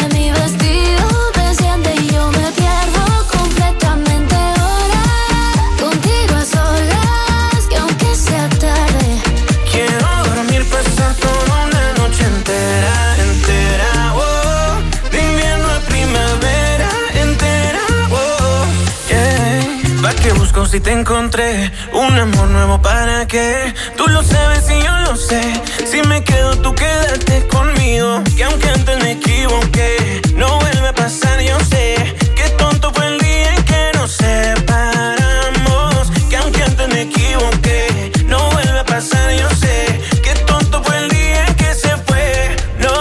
[20.69, 21.71] ¿Pa' qué busco si te encontré?
[21.93, 23.73] Un amor nuevo para qué?
[23.97, 25.41] Tú lo sabes y yo lo sé.
[25.85, 28.21] Si me quedo, tú quédate conmigo.
[28.35, 32.15] Que aunque antes me equivoqué, no vuelve a pasar, yo sé.
[32.35, 36.11] Qué tonto fue el día en que nos separamos.
[36.29, 39.99] Que aunque antes me equivoqué, no vuelve a pasar, yo sé.
[40.21, 42.93] Qué tonto fue el día en que se fue, no.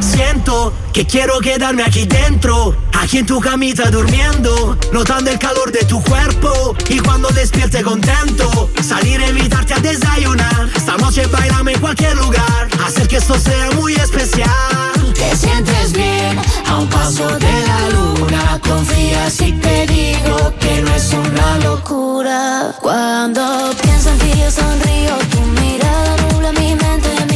[0.00, 2.76] Siento que quiero quedarme aquí dentro,
[3.06, 8.68] aquí en tu camita durmiendo, notando el calor de tu cuerpo y cuando despierte contento,
[8.82, 10.68] salir a invitarte a desayunar.
[10.74, 14.50] Esta noche bailame en cualquier lugar, hacer que esto sea muy especial.
[15.14, 18.60] Te sientes bien a un paso de la luna.
[18.66, 22.74] Confía si te digo que no es una locura.
[22.80, 25.16] Cuando pienso en ti, yo sonrío.
[25.30, 27.35] Tu mirada nubla mi mente, mi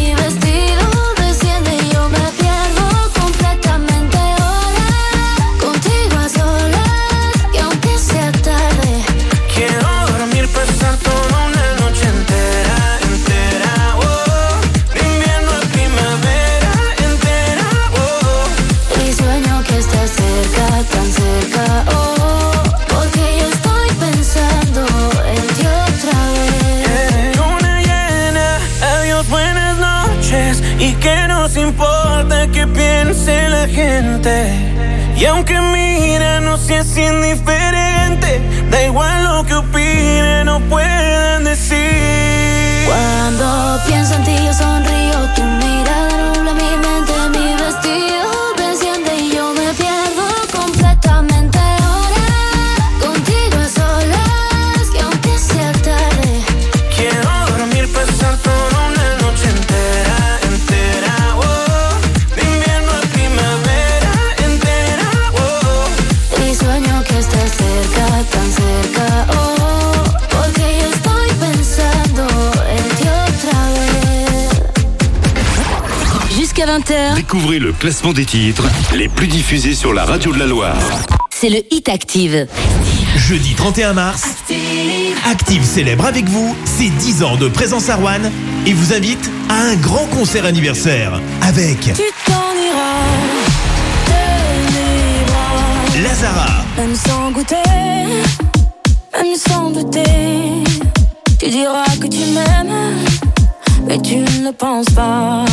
[33.69, 34.53] gente.
[35.16, 38.41] Y aunque mira, no seas indiferente.
[38.70, 42.87] Da igual lo que opinen o puedan decir.
[42.87, 44.99] Cuando pienso en ti yo sonrío,
[77.20, 78.66] Découvrez le classement des titres
[78.97, 80.74] les plus diffusés sur la radio de la Loire.
[81.28, 82.47] c'est le Hit Active.
[83.14, 84.22] Jeudi 31 mars,
[85.30, 88.22] Active célèbre avec vous ses 10 ans de présence à Rouen
[88.64, 93.05] et vous invite à un grand concert anniversaire avec Tu t'en iras
[95.98, 97.56] de Lazara, même sans goûter,
[99.12, 100.64] même sans douter.
[101.38, 102.97] Tu diras que tu m'aimes,
[103.86, 105.44] mais tu ne penses pas.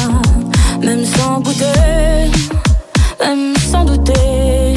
[0.81, 2.31] Même sans goûter,
[3.19, 4.73] même sans douter.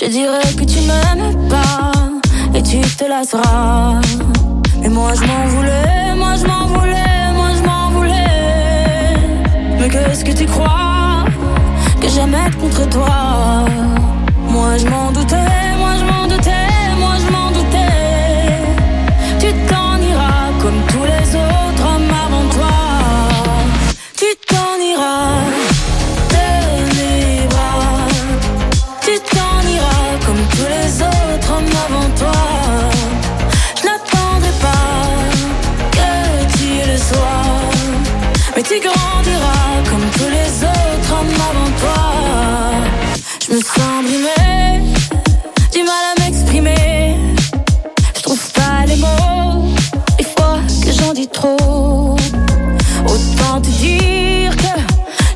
[0.00, 1.92] Je dirais que tu m'aimes pas
[2.54, 4.00] et tu te lasseras.
[4.80, 9.16] Mais moi je m'en voulais, moi je m'en voulais, moi je m'en voulais.
[9.78, 11.24] Mais qu'est-ce que tu crois
[12.00, 13.64] que j'aime être contre toi?
[14.48, 15.73] Moi je m'en doutais,
[43.64, 44.84] Sens brimée,
[45.72, 47.16] du mal à m'exprimer.
[48.14, 49.74] Je trouve pas les mots,
[50.18, 52.14] des fois que j'en dis trop.
[53.06, 54.74] Autant te dire que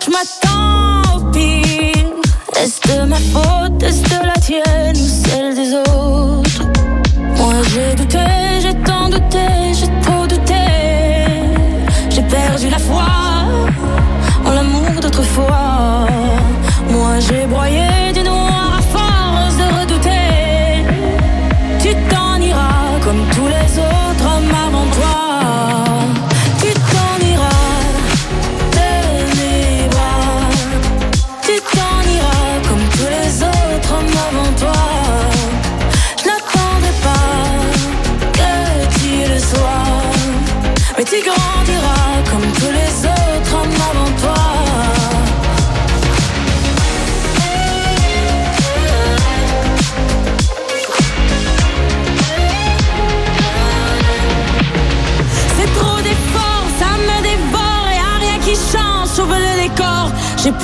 [0.04, 2.12] je m'attends au pire.
[2.60, 4.97] Est-ce de ma faute, est-ce de la tienne?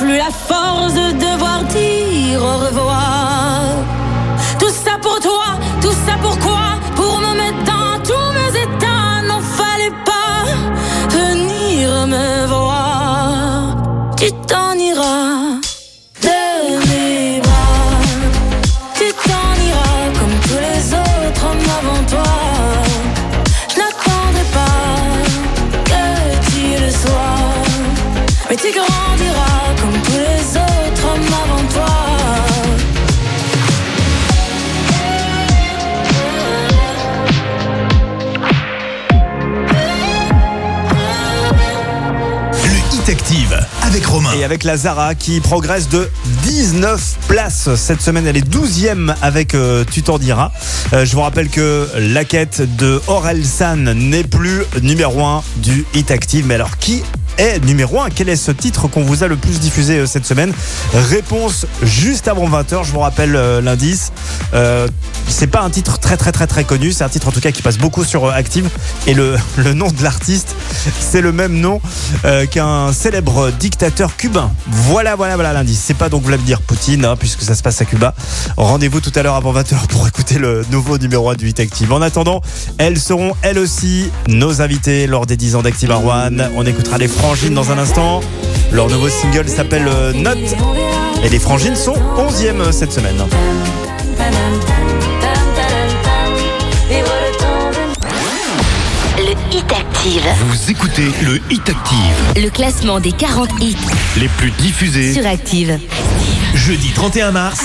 [0.05, 3.61] Plus la force de devoir dire au revoir.
[4.59, 5.47] Tout ça pour toi,
[5.81, 6.65] tout ça pourquoi
[6.95, 10.37] Pour me mettre dans tous mes états, n'en fallait pas
[11.19, 13.77] venir me voir.
[14.17, 14.64] Tu t'en
[44.37, 46.09] Et avec la Zara qui progresse de
[46.43, 47.75] 19 places.
[47.75, 50.51] Cette semaine, elle est 12e avec euh, Tu t'en diras.
[50.93, 55.85] Euh, je vous rappelle que la quête de Aurel San n'est plus numéro 1 du
[55.93, 56.45] Hit Active.
[56.47, 57.03] Mais alors, qui
[57.37, 60.25] est numéro 1 Quel est ce titre qu'on vous a le plus diffusé euh, cette
[60.25, 60.53] semaine?
[60.93, 62.85] Réponse juste avant 20h.
[62.85, 64.13] Je vous rappelle euh, l'indice.
[65.27, 66.91] C'est pas un titre très très très très connu.
[66.91, 68.69] C'est un titre en tout cas qui passe beaucoup sur euh, Active.
[69.07, 69.37] Et le,
[69.73, 70.55] nom de l'artiste,
[70.99, 71.81] c'est le même nom
[72.25, 74.51] euh, qu'un célèbre dictateur cubain.
[74.67, 75.81] Voilà, voilà, voilà l'indice.
[75.83, 78.13] C'est pas donc Vladimir Poutine, hein, puisque ça se passe à Cuba.
[78.57, 81.91] Rendez-vous tout à l'heure avant 20h pour écouter le nouveau numéro 1 du 8 Active.
[81.91, 82.41] En attendant,
[82.77, 86.29] elles seront elles aussi nos invitées lors des 10 ans d'Active à.
[86.55, 88.21] On écoutera les Frangines dans un instant.
[88.71, 90.37] Leur nouveau single s'appelle euh, Note.
[91.23, 93.23] Et les Frangines sont 11e cette semaine.
[99.65, 100.21] Hit Active.
[100.47, 102.43] Vous écoutez le Hit Active.
[102.43, 103.75] Le classement des 40 hits
[104.19, 105.13] Les plus diffusés.
[105.13, 105.79] sur Active.
[106.53, 107.59] Jeudi 31 mars,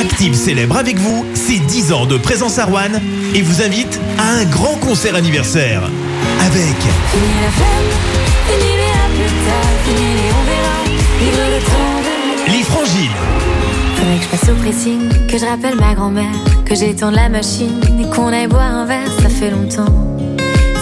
[0.00, 3.00] Active célèbre avec vous ses 10 ans de présence à Rouen
[3.34, 5.82] et vous invite à un grand concert anniversaire
[6.40, 7.50] avec Fini la
[8.46, 10.78] fini les à plus tard, fini les on verra,
[11.20, 13.10] vivre le temps de les Frangiles,
[13.96, 16.34] Faudrait que je passe au pressing, que je rappelle ma grand-mère,
[16.66, 20.13] que j'étende la machine et qu'on aille boire un verre, ça fait longtemps.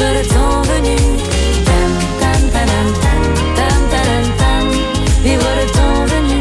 [0.00, 0.96] le temps venu.
[1.64, 2.68] Tam, tam, tam.
[5.22, 6.38] Vivre le temps venu.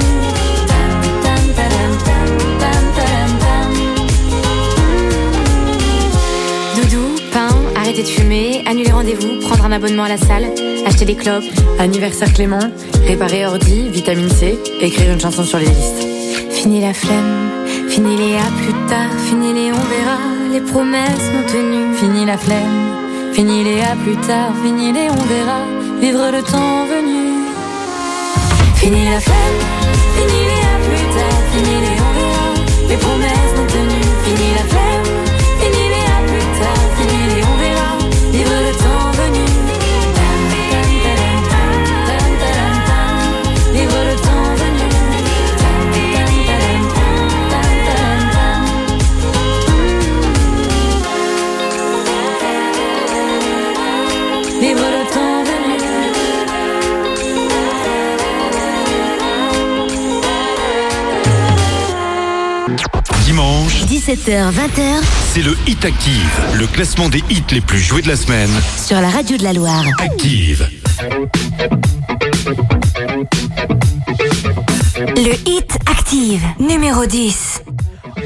[6.75, 10.45] Doudou, pain, arrêter de fumer, annuler rendez-vous, prendre un abonnement à la salle,
[10.85, 11.43] acheter des clopes.
[11.79, 12.59] Anniversaire Clément,
[13.05, 16.05] réparer ordi, vitamine C, écrire une chanson sur les listes.
[16.51, 17.49] Fini la flemme,
[17.89, 20.17] fini les à plus tard, fini les on verra,
[20.51, 21.95] les promesses non tenues.
[21.97, 22.97] Fini la flemme,
[23.38, 25.61] fini les à plus tard, fini les on verra,
[26.01, 27.22] vivre le temps venu.
[28.77, 29.59] Fini la flemme,
[30.15, 32.47] fini les à plus tard, fini les on verra,
[32.89, 33.66] les promesses
[63.38, 64.81] Dimanche, 17h, 20h
[65.31, 68.49] c'est le Hit Active, le classement des hits les plus joués de la semaine.
[68.84, 69.84] sur la radio de la Loire.
[69.99, 70.68] Active.
[75.15, 77.61] Le hit active, numéro 10.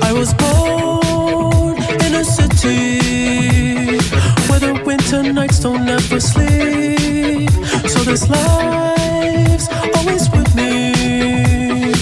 [0.02, 1.76] I was born
[2.08, 4.00] in a city
[4.48, 7.52] where the winter nights don't ever sleep.
[7.86, 10.94] So this life's always with me.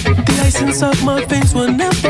[0.04, 2.09] The ice inside my veins will never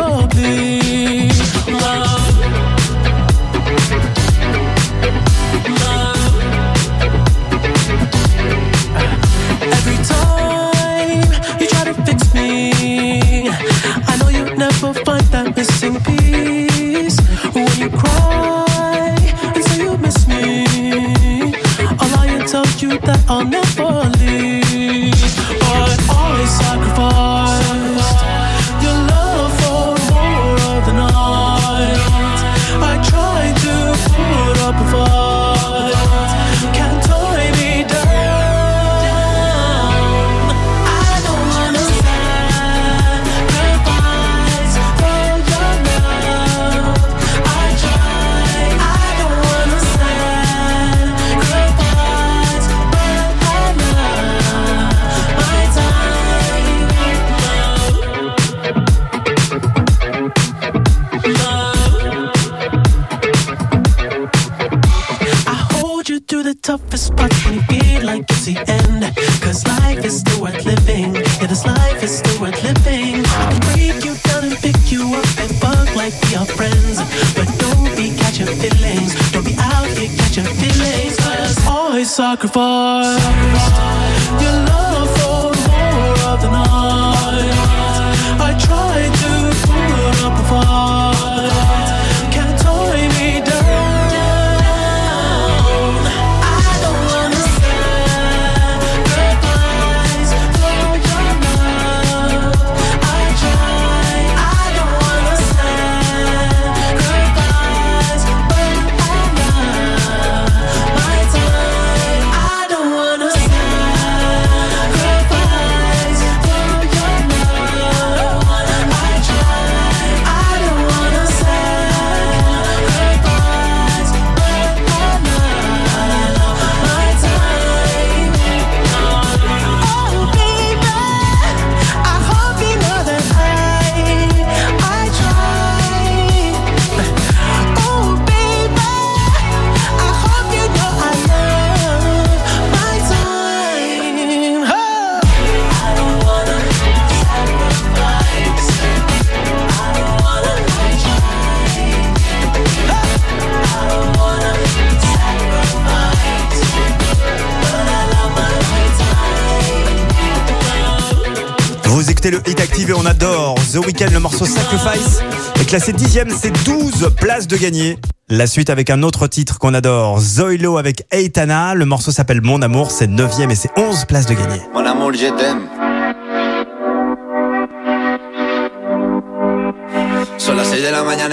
[163.80, 165.20] The Weeknd, le morceau Sacrifice
[165.58, 167.96] est classé dixième, c'est 12 places de gagné.
[168.28, 172.60] La suite avec un autre titre qu'on adore, Zoilo avec Eitana, le morceau s'appelle Mon
[172.60, 174.60] Amour, c'est 9 et c'est 11 places de gagné.
[174.74, 175.79] Mon amour, je t'aime.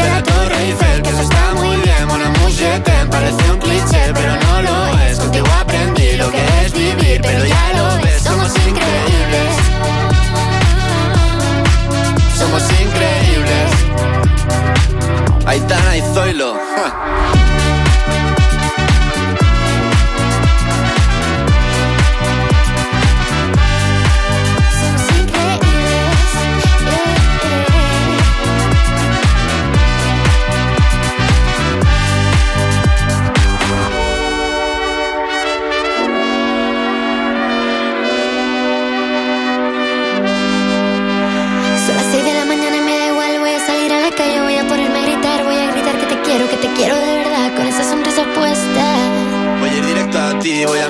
[0.00, 2.06] De la Torre Eiffel, que eso está muy bien.
[2.08, 6.72] Mon amour, je parece un cliché Pero no lo es, contigo aprendí lo que es
[6.72, 9.50] vivir Pero ya lo ves, somos increíbles.
[12.38, 13.70] Somos increíbles.
[15.46, 16.54] Aitana y Zoilo.
[16.54, 17.56] ja.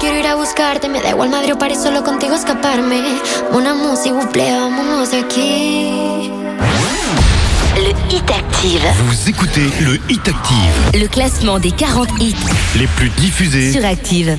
[0.00, 3.00] quiero ir a buscarte, me da igual Madrid o París, solo contigo escaparme.
[3.52, 6.30] Una música, s'il vous plaît, vámonos aquí.
[7.76, 8.82] Le Hit Active.
[9.04, 12.34] Vous écoutez le Hit Active, Le classement des 40 hits
[12.76, 14.38] les plus diffusés sur Active.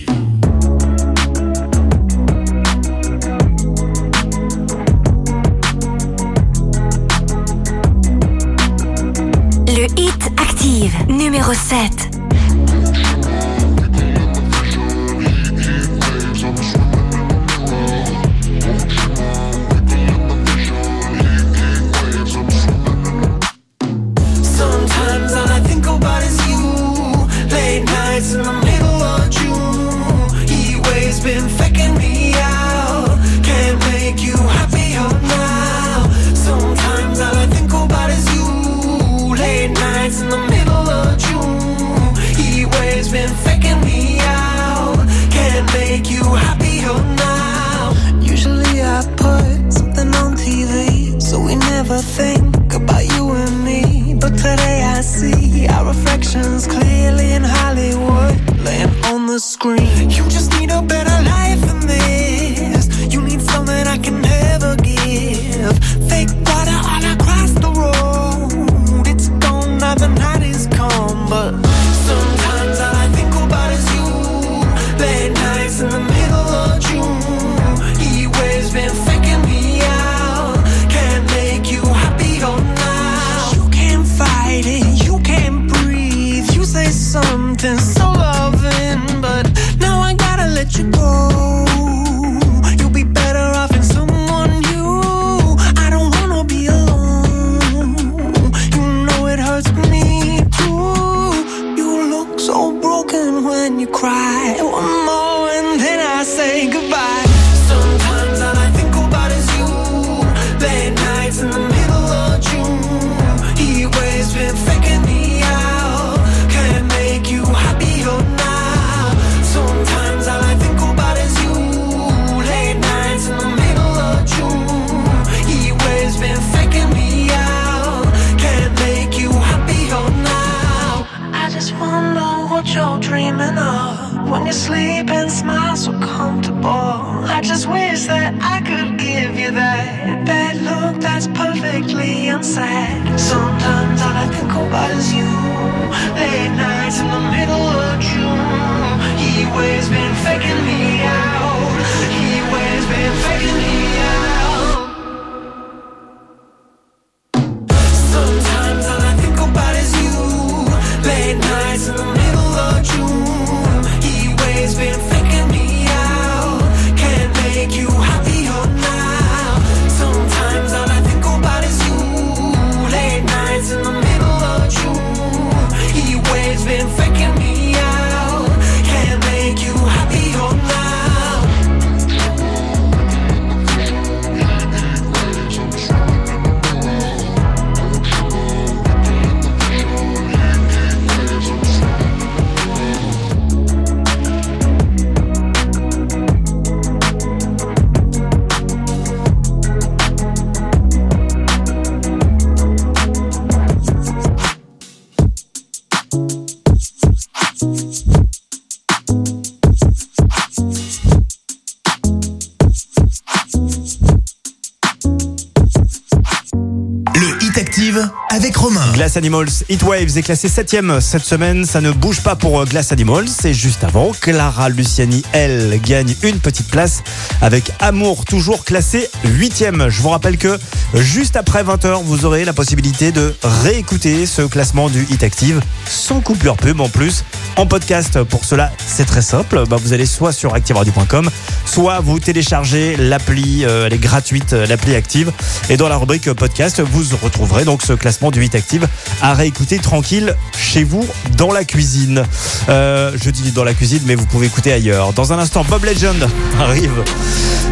[219.11, 221.65] Glass Animals Hit Waves est classé 7ème cette semaine.
[221.65, 223.27] Ça ne bouge pas pour euh, Glass Animals.
[223.27, 224.13] C'est juste avant.
[224.13, 227.03] Clara Luciani, elle, gagne une petite place
[227.41, 229.89] avec Amour, toujours classé 8ème.
[229.89, 230.57] Je vous rappelle que
[230.93, 235.59] juste après 20h, vous aurez la possibilité de réécouter ce classement du Hit Active
[235.89, 237.25] sans coupure pub en plus.
[237.57, 239.63] En podcast, pour cela, c'est très simple.
[239.67, 241.29] Bah, vous allez soit sur activeradio.com,
[241.65, 245.33] soit vous téléchargez l'appli, euh, elle est gratuite, euh, l'appli Active.
[245.69, 248.87] Et dans la rubrique euh, podcast, vous retrouverez donc ce classement du 8 Active
[249.21, 251.05] à réécouter tranquille chez vous
[251.37, 252.23] dans la cuisine.
[252.69, 255.13] Euh, je dis dans la cuisine, mais vous pouvez écouter ailleurs.
[255.13, 256.27] Dans un instant, Bob Legend
[256.59, 257.03] arrive.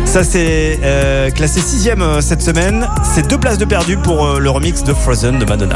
[0.06, 2.88] Ça, c'est euh, classé 6ème cette semaine.
[3.14, 5.76] C'est deux places de perdu pour euh, le remix de Frozen de Madonna.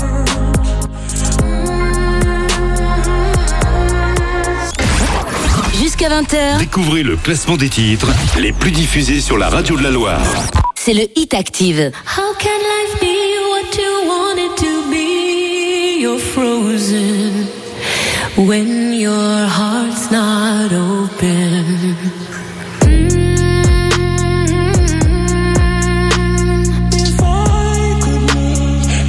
[5.80, 8.08] Jusqu'à 20h, Découvrez le classement des titres
[8.40, 10.20] les plus diffusés sur la radio de la Loire.
[10.86, 11.94] C'est le Hit Active.
[12.06, 13.16] How can life be
[13.52, 16.02] what you want it to be?
[16.02, 17.48] You're frozen
[18.36, 21.96] when your heart's not open.
[22.82, 23.34] Mm-hmm.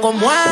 [0.00, 0.49] como es.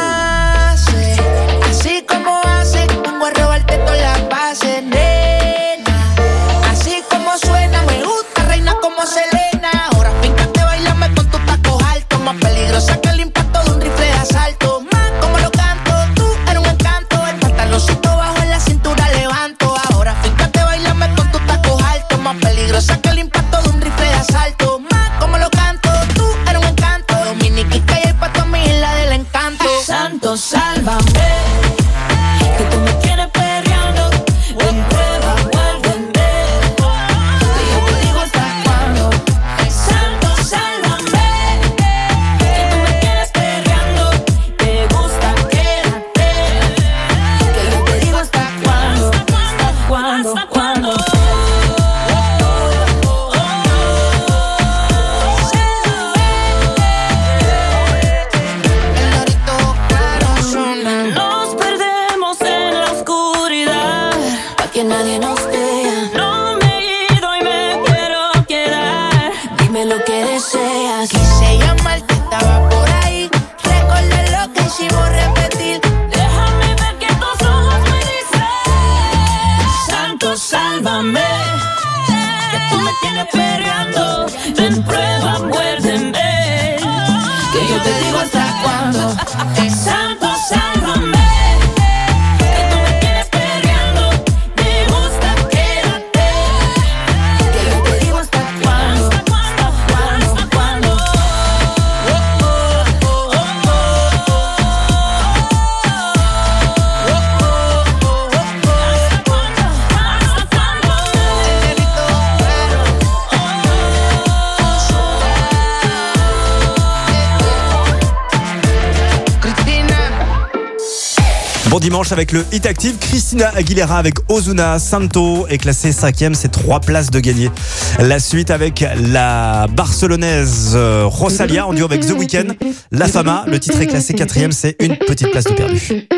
[121.88, 122.98] Dimanche avec le Hit Active.
[123.00, 127.50] Christina Aguilera avec Ozuna Santo est classée cinquième, c'est trois places de gagner.
[127.98, 132.56] La suite avec la barcelonaise euh, Rosalia en duo avec The Weeknd.
[132.92, 136.08] La Fama, le titre est classé quatrième, c'est une petite place de perdu.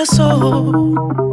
[0.00, 1.29] passou.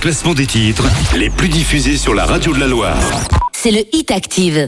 [0.00, 2.96] Classement des titres les plus diffusés sur la radio de la Loire.
[3.52, 4.66] c'est le Hit Active.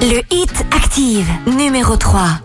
[0.00, 2.40] Le Hit Active, numéro 3.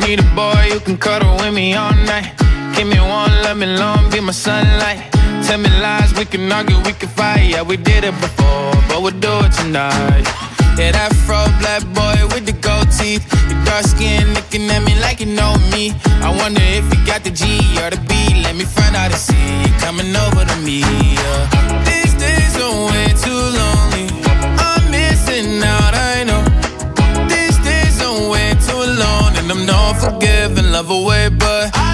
[0.00, 2.32] Need a boy who can cuddle with me all night.
[2.76, 4.98] Give me one, let me long, be my sunlight.
[5.46, 7.48] Tell me lies, we can argue, we can fight.
[7.50, 10.24] Yeah, we did it before, but we'll do it tonight.
[10.76, 13.22] Yeah, that fro black boy with the gold teeth.
[13.48, 15.92] Your dark skin looking at me like you know me.
[16.24, 17.44] I wonder if you got the G
[17.82, 18.14] or the B.
[18.42, 20.80] Let me find out and see you coming over to me.
[20.80, 21.84] Yeah.
[21.84, 24.08] These days are way too lonely.
[24.66, 26.42] I'm missing out, I know.
[27.28, 31.93] These days are way too alone, and I'm not forgiving, love away, but I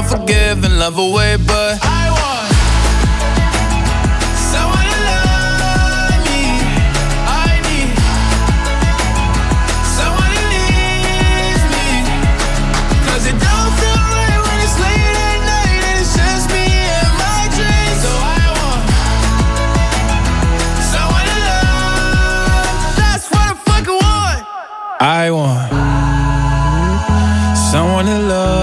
[0.00, 2.52] And I'm not forgiving, love away, but I want.
[4.52, 6.40] someone to love me.
[7.28, 7.90] I need
[9.98, 11.88] someone who needs me.
[13.04, 16.64] 'Cause it don't feel right when it's late at night and it's just me
[16.96, 17.98] and my dreams.
[18.04, 18.82] So I want
[20.92, 22.72] someone to love.
[23.00, 24.40] That's what I fucking want.
[25.00, 25.68] I want
[27.70, 28.59] someone to love.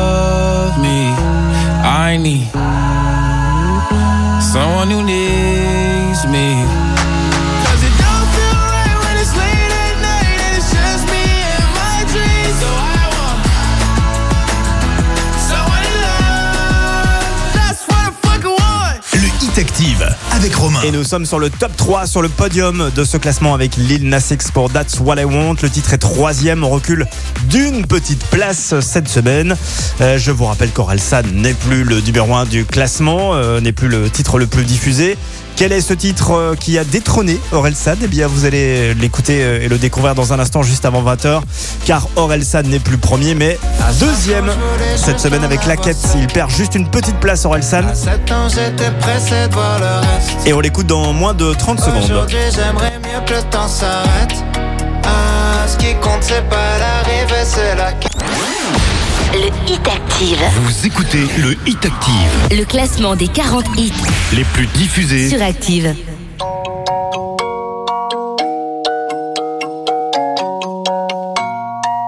[4.42, 5.57] Someone who needs
[20.84, 24.10] Et nous sommes sur le top 3 sur le podium de ce classement avec Lil
[24.10, 25.56] Nas pour That's What I Want.
[25.62, 27.06] Le titre est troisième, on recule
[27.48, 29.56] d'une petite place cette semaine.
[30.02, 33.88] Euh, je vous rappelle qu'Orelsan n'est plus le numéro 1 du classement, euh, n'est plus
[33.88, 35.16] le titre le plus diffusé.
[35.58, 39.60] Quel est ce titre euh, qui a détrôné Orelsan Eh bien, vous allez l'écouter euh,
[39.60, 41.42] et le découvrir dans un instant, juste avant 20h,
[41.84, 43.58] car Orelsan n'est plus premier, mais
[44.00, 44.52] deuxième
[44.96, 45.98] cette semaine avec la quête.
[46.16, 47.44] Il perd juste une petite place
[49.80, 50.46] le reste.
[50.46, 52.04] Et on l'écoute dans moins de 30 secondes.
[52.04, 54.44] Aujourd'hui j'aimerais mieux que le temps s'arrête.
[55.06, 58.12] Ah, ce qui compte c'est pas l'arrivée, c'est la quête.
[59.34, 60.40] Le Hit Active.
[60.62, 63.92] Vous écoutez le Hit Active, Le classement des 40 hits
[64.34, 65.30] les plus diffusés.
[65.30, 65.96] sur Active.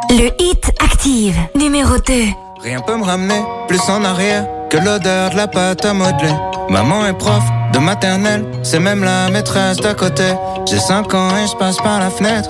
[0.09, 2.13] Le Hit Active, numéro 2.
[2.63, 6.33] Rien peut me ramener plus en arrière que l'odeur de la pâte à modeler.
[6.69, 7.43] Maman est prof
[7.73, 10.25] de maternelle, c'est même la maîtresse d'à côté.
[10.69, 12.49] J'ai 5 ans et je passe par la fenêtre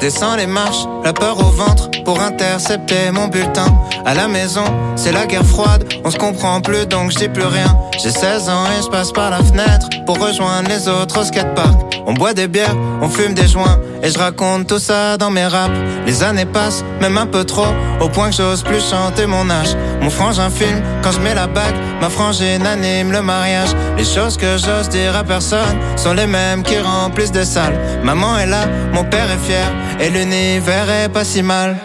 [0.00, 3.66] descends les marches, la peur au ventre pour intercepter mon bulletin.
[4.06, 4.64] À la maison,
[4.96, 7.76] c'est la guerre froide, on se comprend plus donc je dis plus rien.
[8.02, 11.90] J'ai 16 ans et je passe par la fenêtre pour rejoindre les autres au skatepark.
[12.06, 15.44] On boit des bières, on fume des joints et je raconte tout ça dans mes
[15.44, 15.74] raps.
[16.06, 17.66] Les années passent, même un peu trop,
[18.00, 19.76] au point que j'ose plus chanter mon âge.
[20.00, 23.68] Mon frangin filme quand je mets la bague, ma frangine anime le mariage.
[23.98, 27.78] Les choses que j'ose dire à personne sont les mêmes qui remplissent des salles.
[28.02, 29.66] Maman est là, mon père est fier
[29.98, 31.76] et l'univers est pas si mal.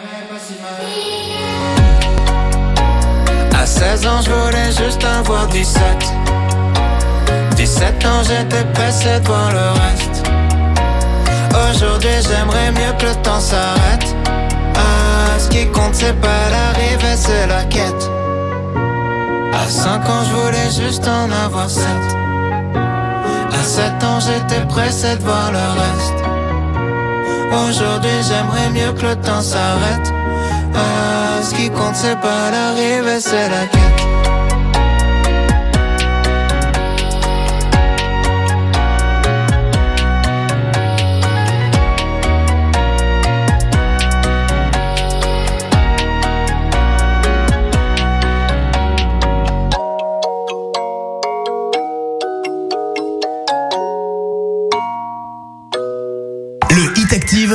[3.60, 5.82] À 16 ans, je voulais juste avoir 17.
[7.56, 10.24] 17 ans, j'étais pressé de voir le reste.
[11.70, 14.16] Aujourd'hui, j'aimerais mieux que le temps s'arrête.
[14.76, 18.10] Ah, ce qui compte, c'est pas l'arrivée, c'est la quête.
[19.54, 21.84] À 5 ans, je voulais juste en avoir 7.
[23.60, 26.35] À 7 ans, j'étais pressé de voir le reste.
[27.52, 30.12] Aujourd'hui, j'aimerais mieux que le temps s'arrête.
[30.74, 34.05] Ah, ce qui compte, c'est pas l'arrivée, c'est la quête.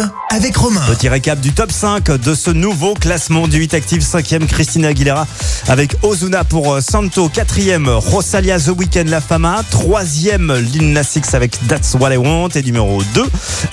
[0.00, 0.80] Hit Active avec Romain.
[0.86, 4.02] Petit récap du top 5 de ce nouveau classement du 8 Active.
[4.02, 5.26] 5e, Christina Aguilera
[5.68, 7.28] avec Ozuna pour euh, Santo.
[7.28, 9.62] 4e, Rosalia The Weeknd La Fama.
[9.72, 12.50] 3e, Lil Nas X avec That's What I Want.
[12.54, 13.24] Et numéro 2,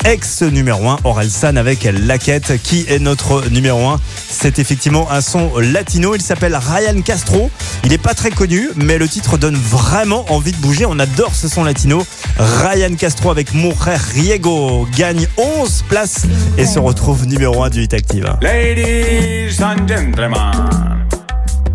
[0.05, 2.61] ex numéro 1, Orelsan avec Laquette.
[2.63, 6.15] Qui est notre numéro 1 C'est effectivement un son latino.
[6.15, 7.51] Il s'appelle Ryan Castro.
[7.83, 10.85] Il est pas très connu, mais le titre donne vraiment envie de bouger.
[10.87, 12.03] On adore ce son latino.
[12.37, 16.23] Ryan Castro avec Mujer Riego gagne 11 places
[16.58, 18.38] et se retrouve numéro 1 du Hit Active.
[18.42, 21.08] Ladies and gentlemen,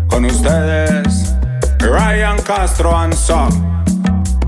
[0.07, 1.33] con ustedes,
[1.79, 3.49] Ryan Castro and Son.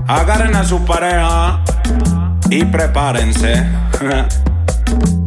[0.08, 1.60] Agarren a su pareja
[2.50, 3.66] y prepárense.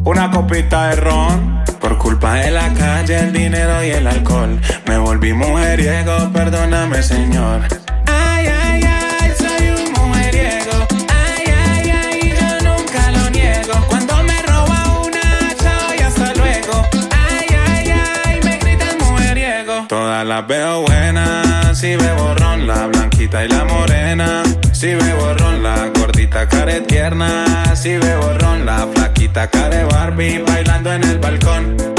[0.05, 1.59] Una copita de ron.
[1.79, 4.59] Por culpa de la calle, el dinero y el alcohol.
[4.87, 7.61] Me volví mujeriego, perdóname, señor.
[19.89, 24.43] Todas las veo buenas, si bebo ron, la blanquita y la morena.
[24.71, 27.75] Si bebo ron, la gordita care tierna.
[27.75, 31.98] Si bebo ron, la flaquita care Barbie bailando en el balcón.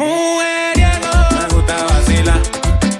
[0.00, 1.12] Mujeriego.
[1.30, 2.40] Me gusta vacilar.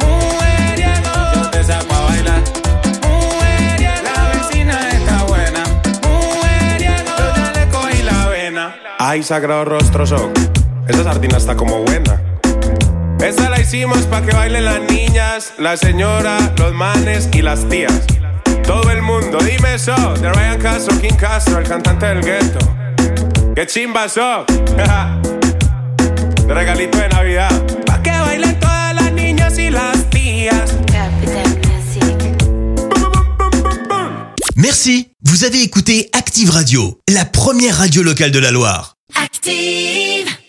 [0.06, 1.12] Mujeriego.
[1.34, 2.42] Yo te saco a bailar.
[3.00, 4.02] Mujeriego.
[4.04, 5.64] La vecina está buena.
[6.02, 7.10] Mujeriego.
[7.16, 8.76] Yo ya le cogí la vena.
[8.98, 10.30] Ay, sagrado rostro son.
[10.88, 12.20] Esa sardina está como buena.
[13.18, 18.04] Esa la hicimos pa' que bailen las niñas, la señora, los manes y las tías.
[18.62, 19.94] Todo el mundo, dime eso.
[20.20, 22.58] De Ryan Castro, King Castro, el cantante del gueto.
[23.54, 24.44] ¡Qué chimba so!
[26.50, 27.66] de regalito de Navidad.
[27.86, 30.70] Pa' que bailen todas las niñas y las tías.
[34.56, 35.12] Merci.
[35.22, 38.96] Vous avez écouté Active Radio, la première radio locale de la Loire.
[39.14, 40.39] Active.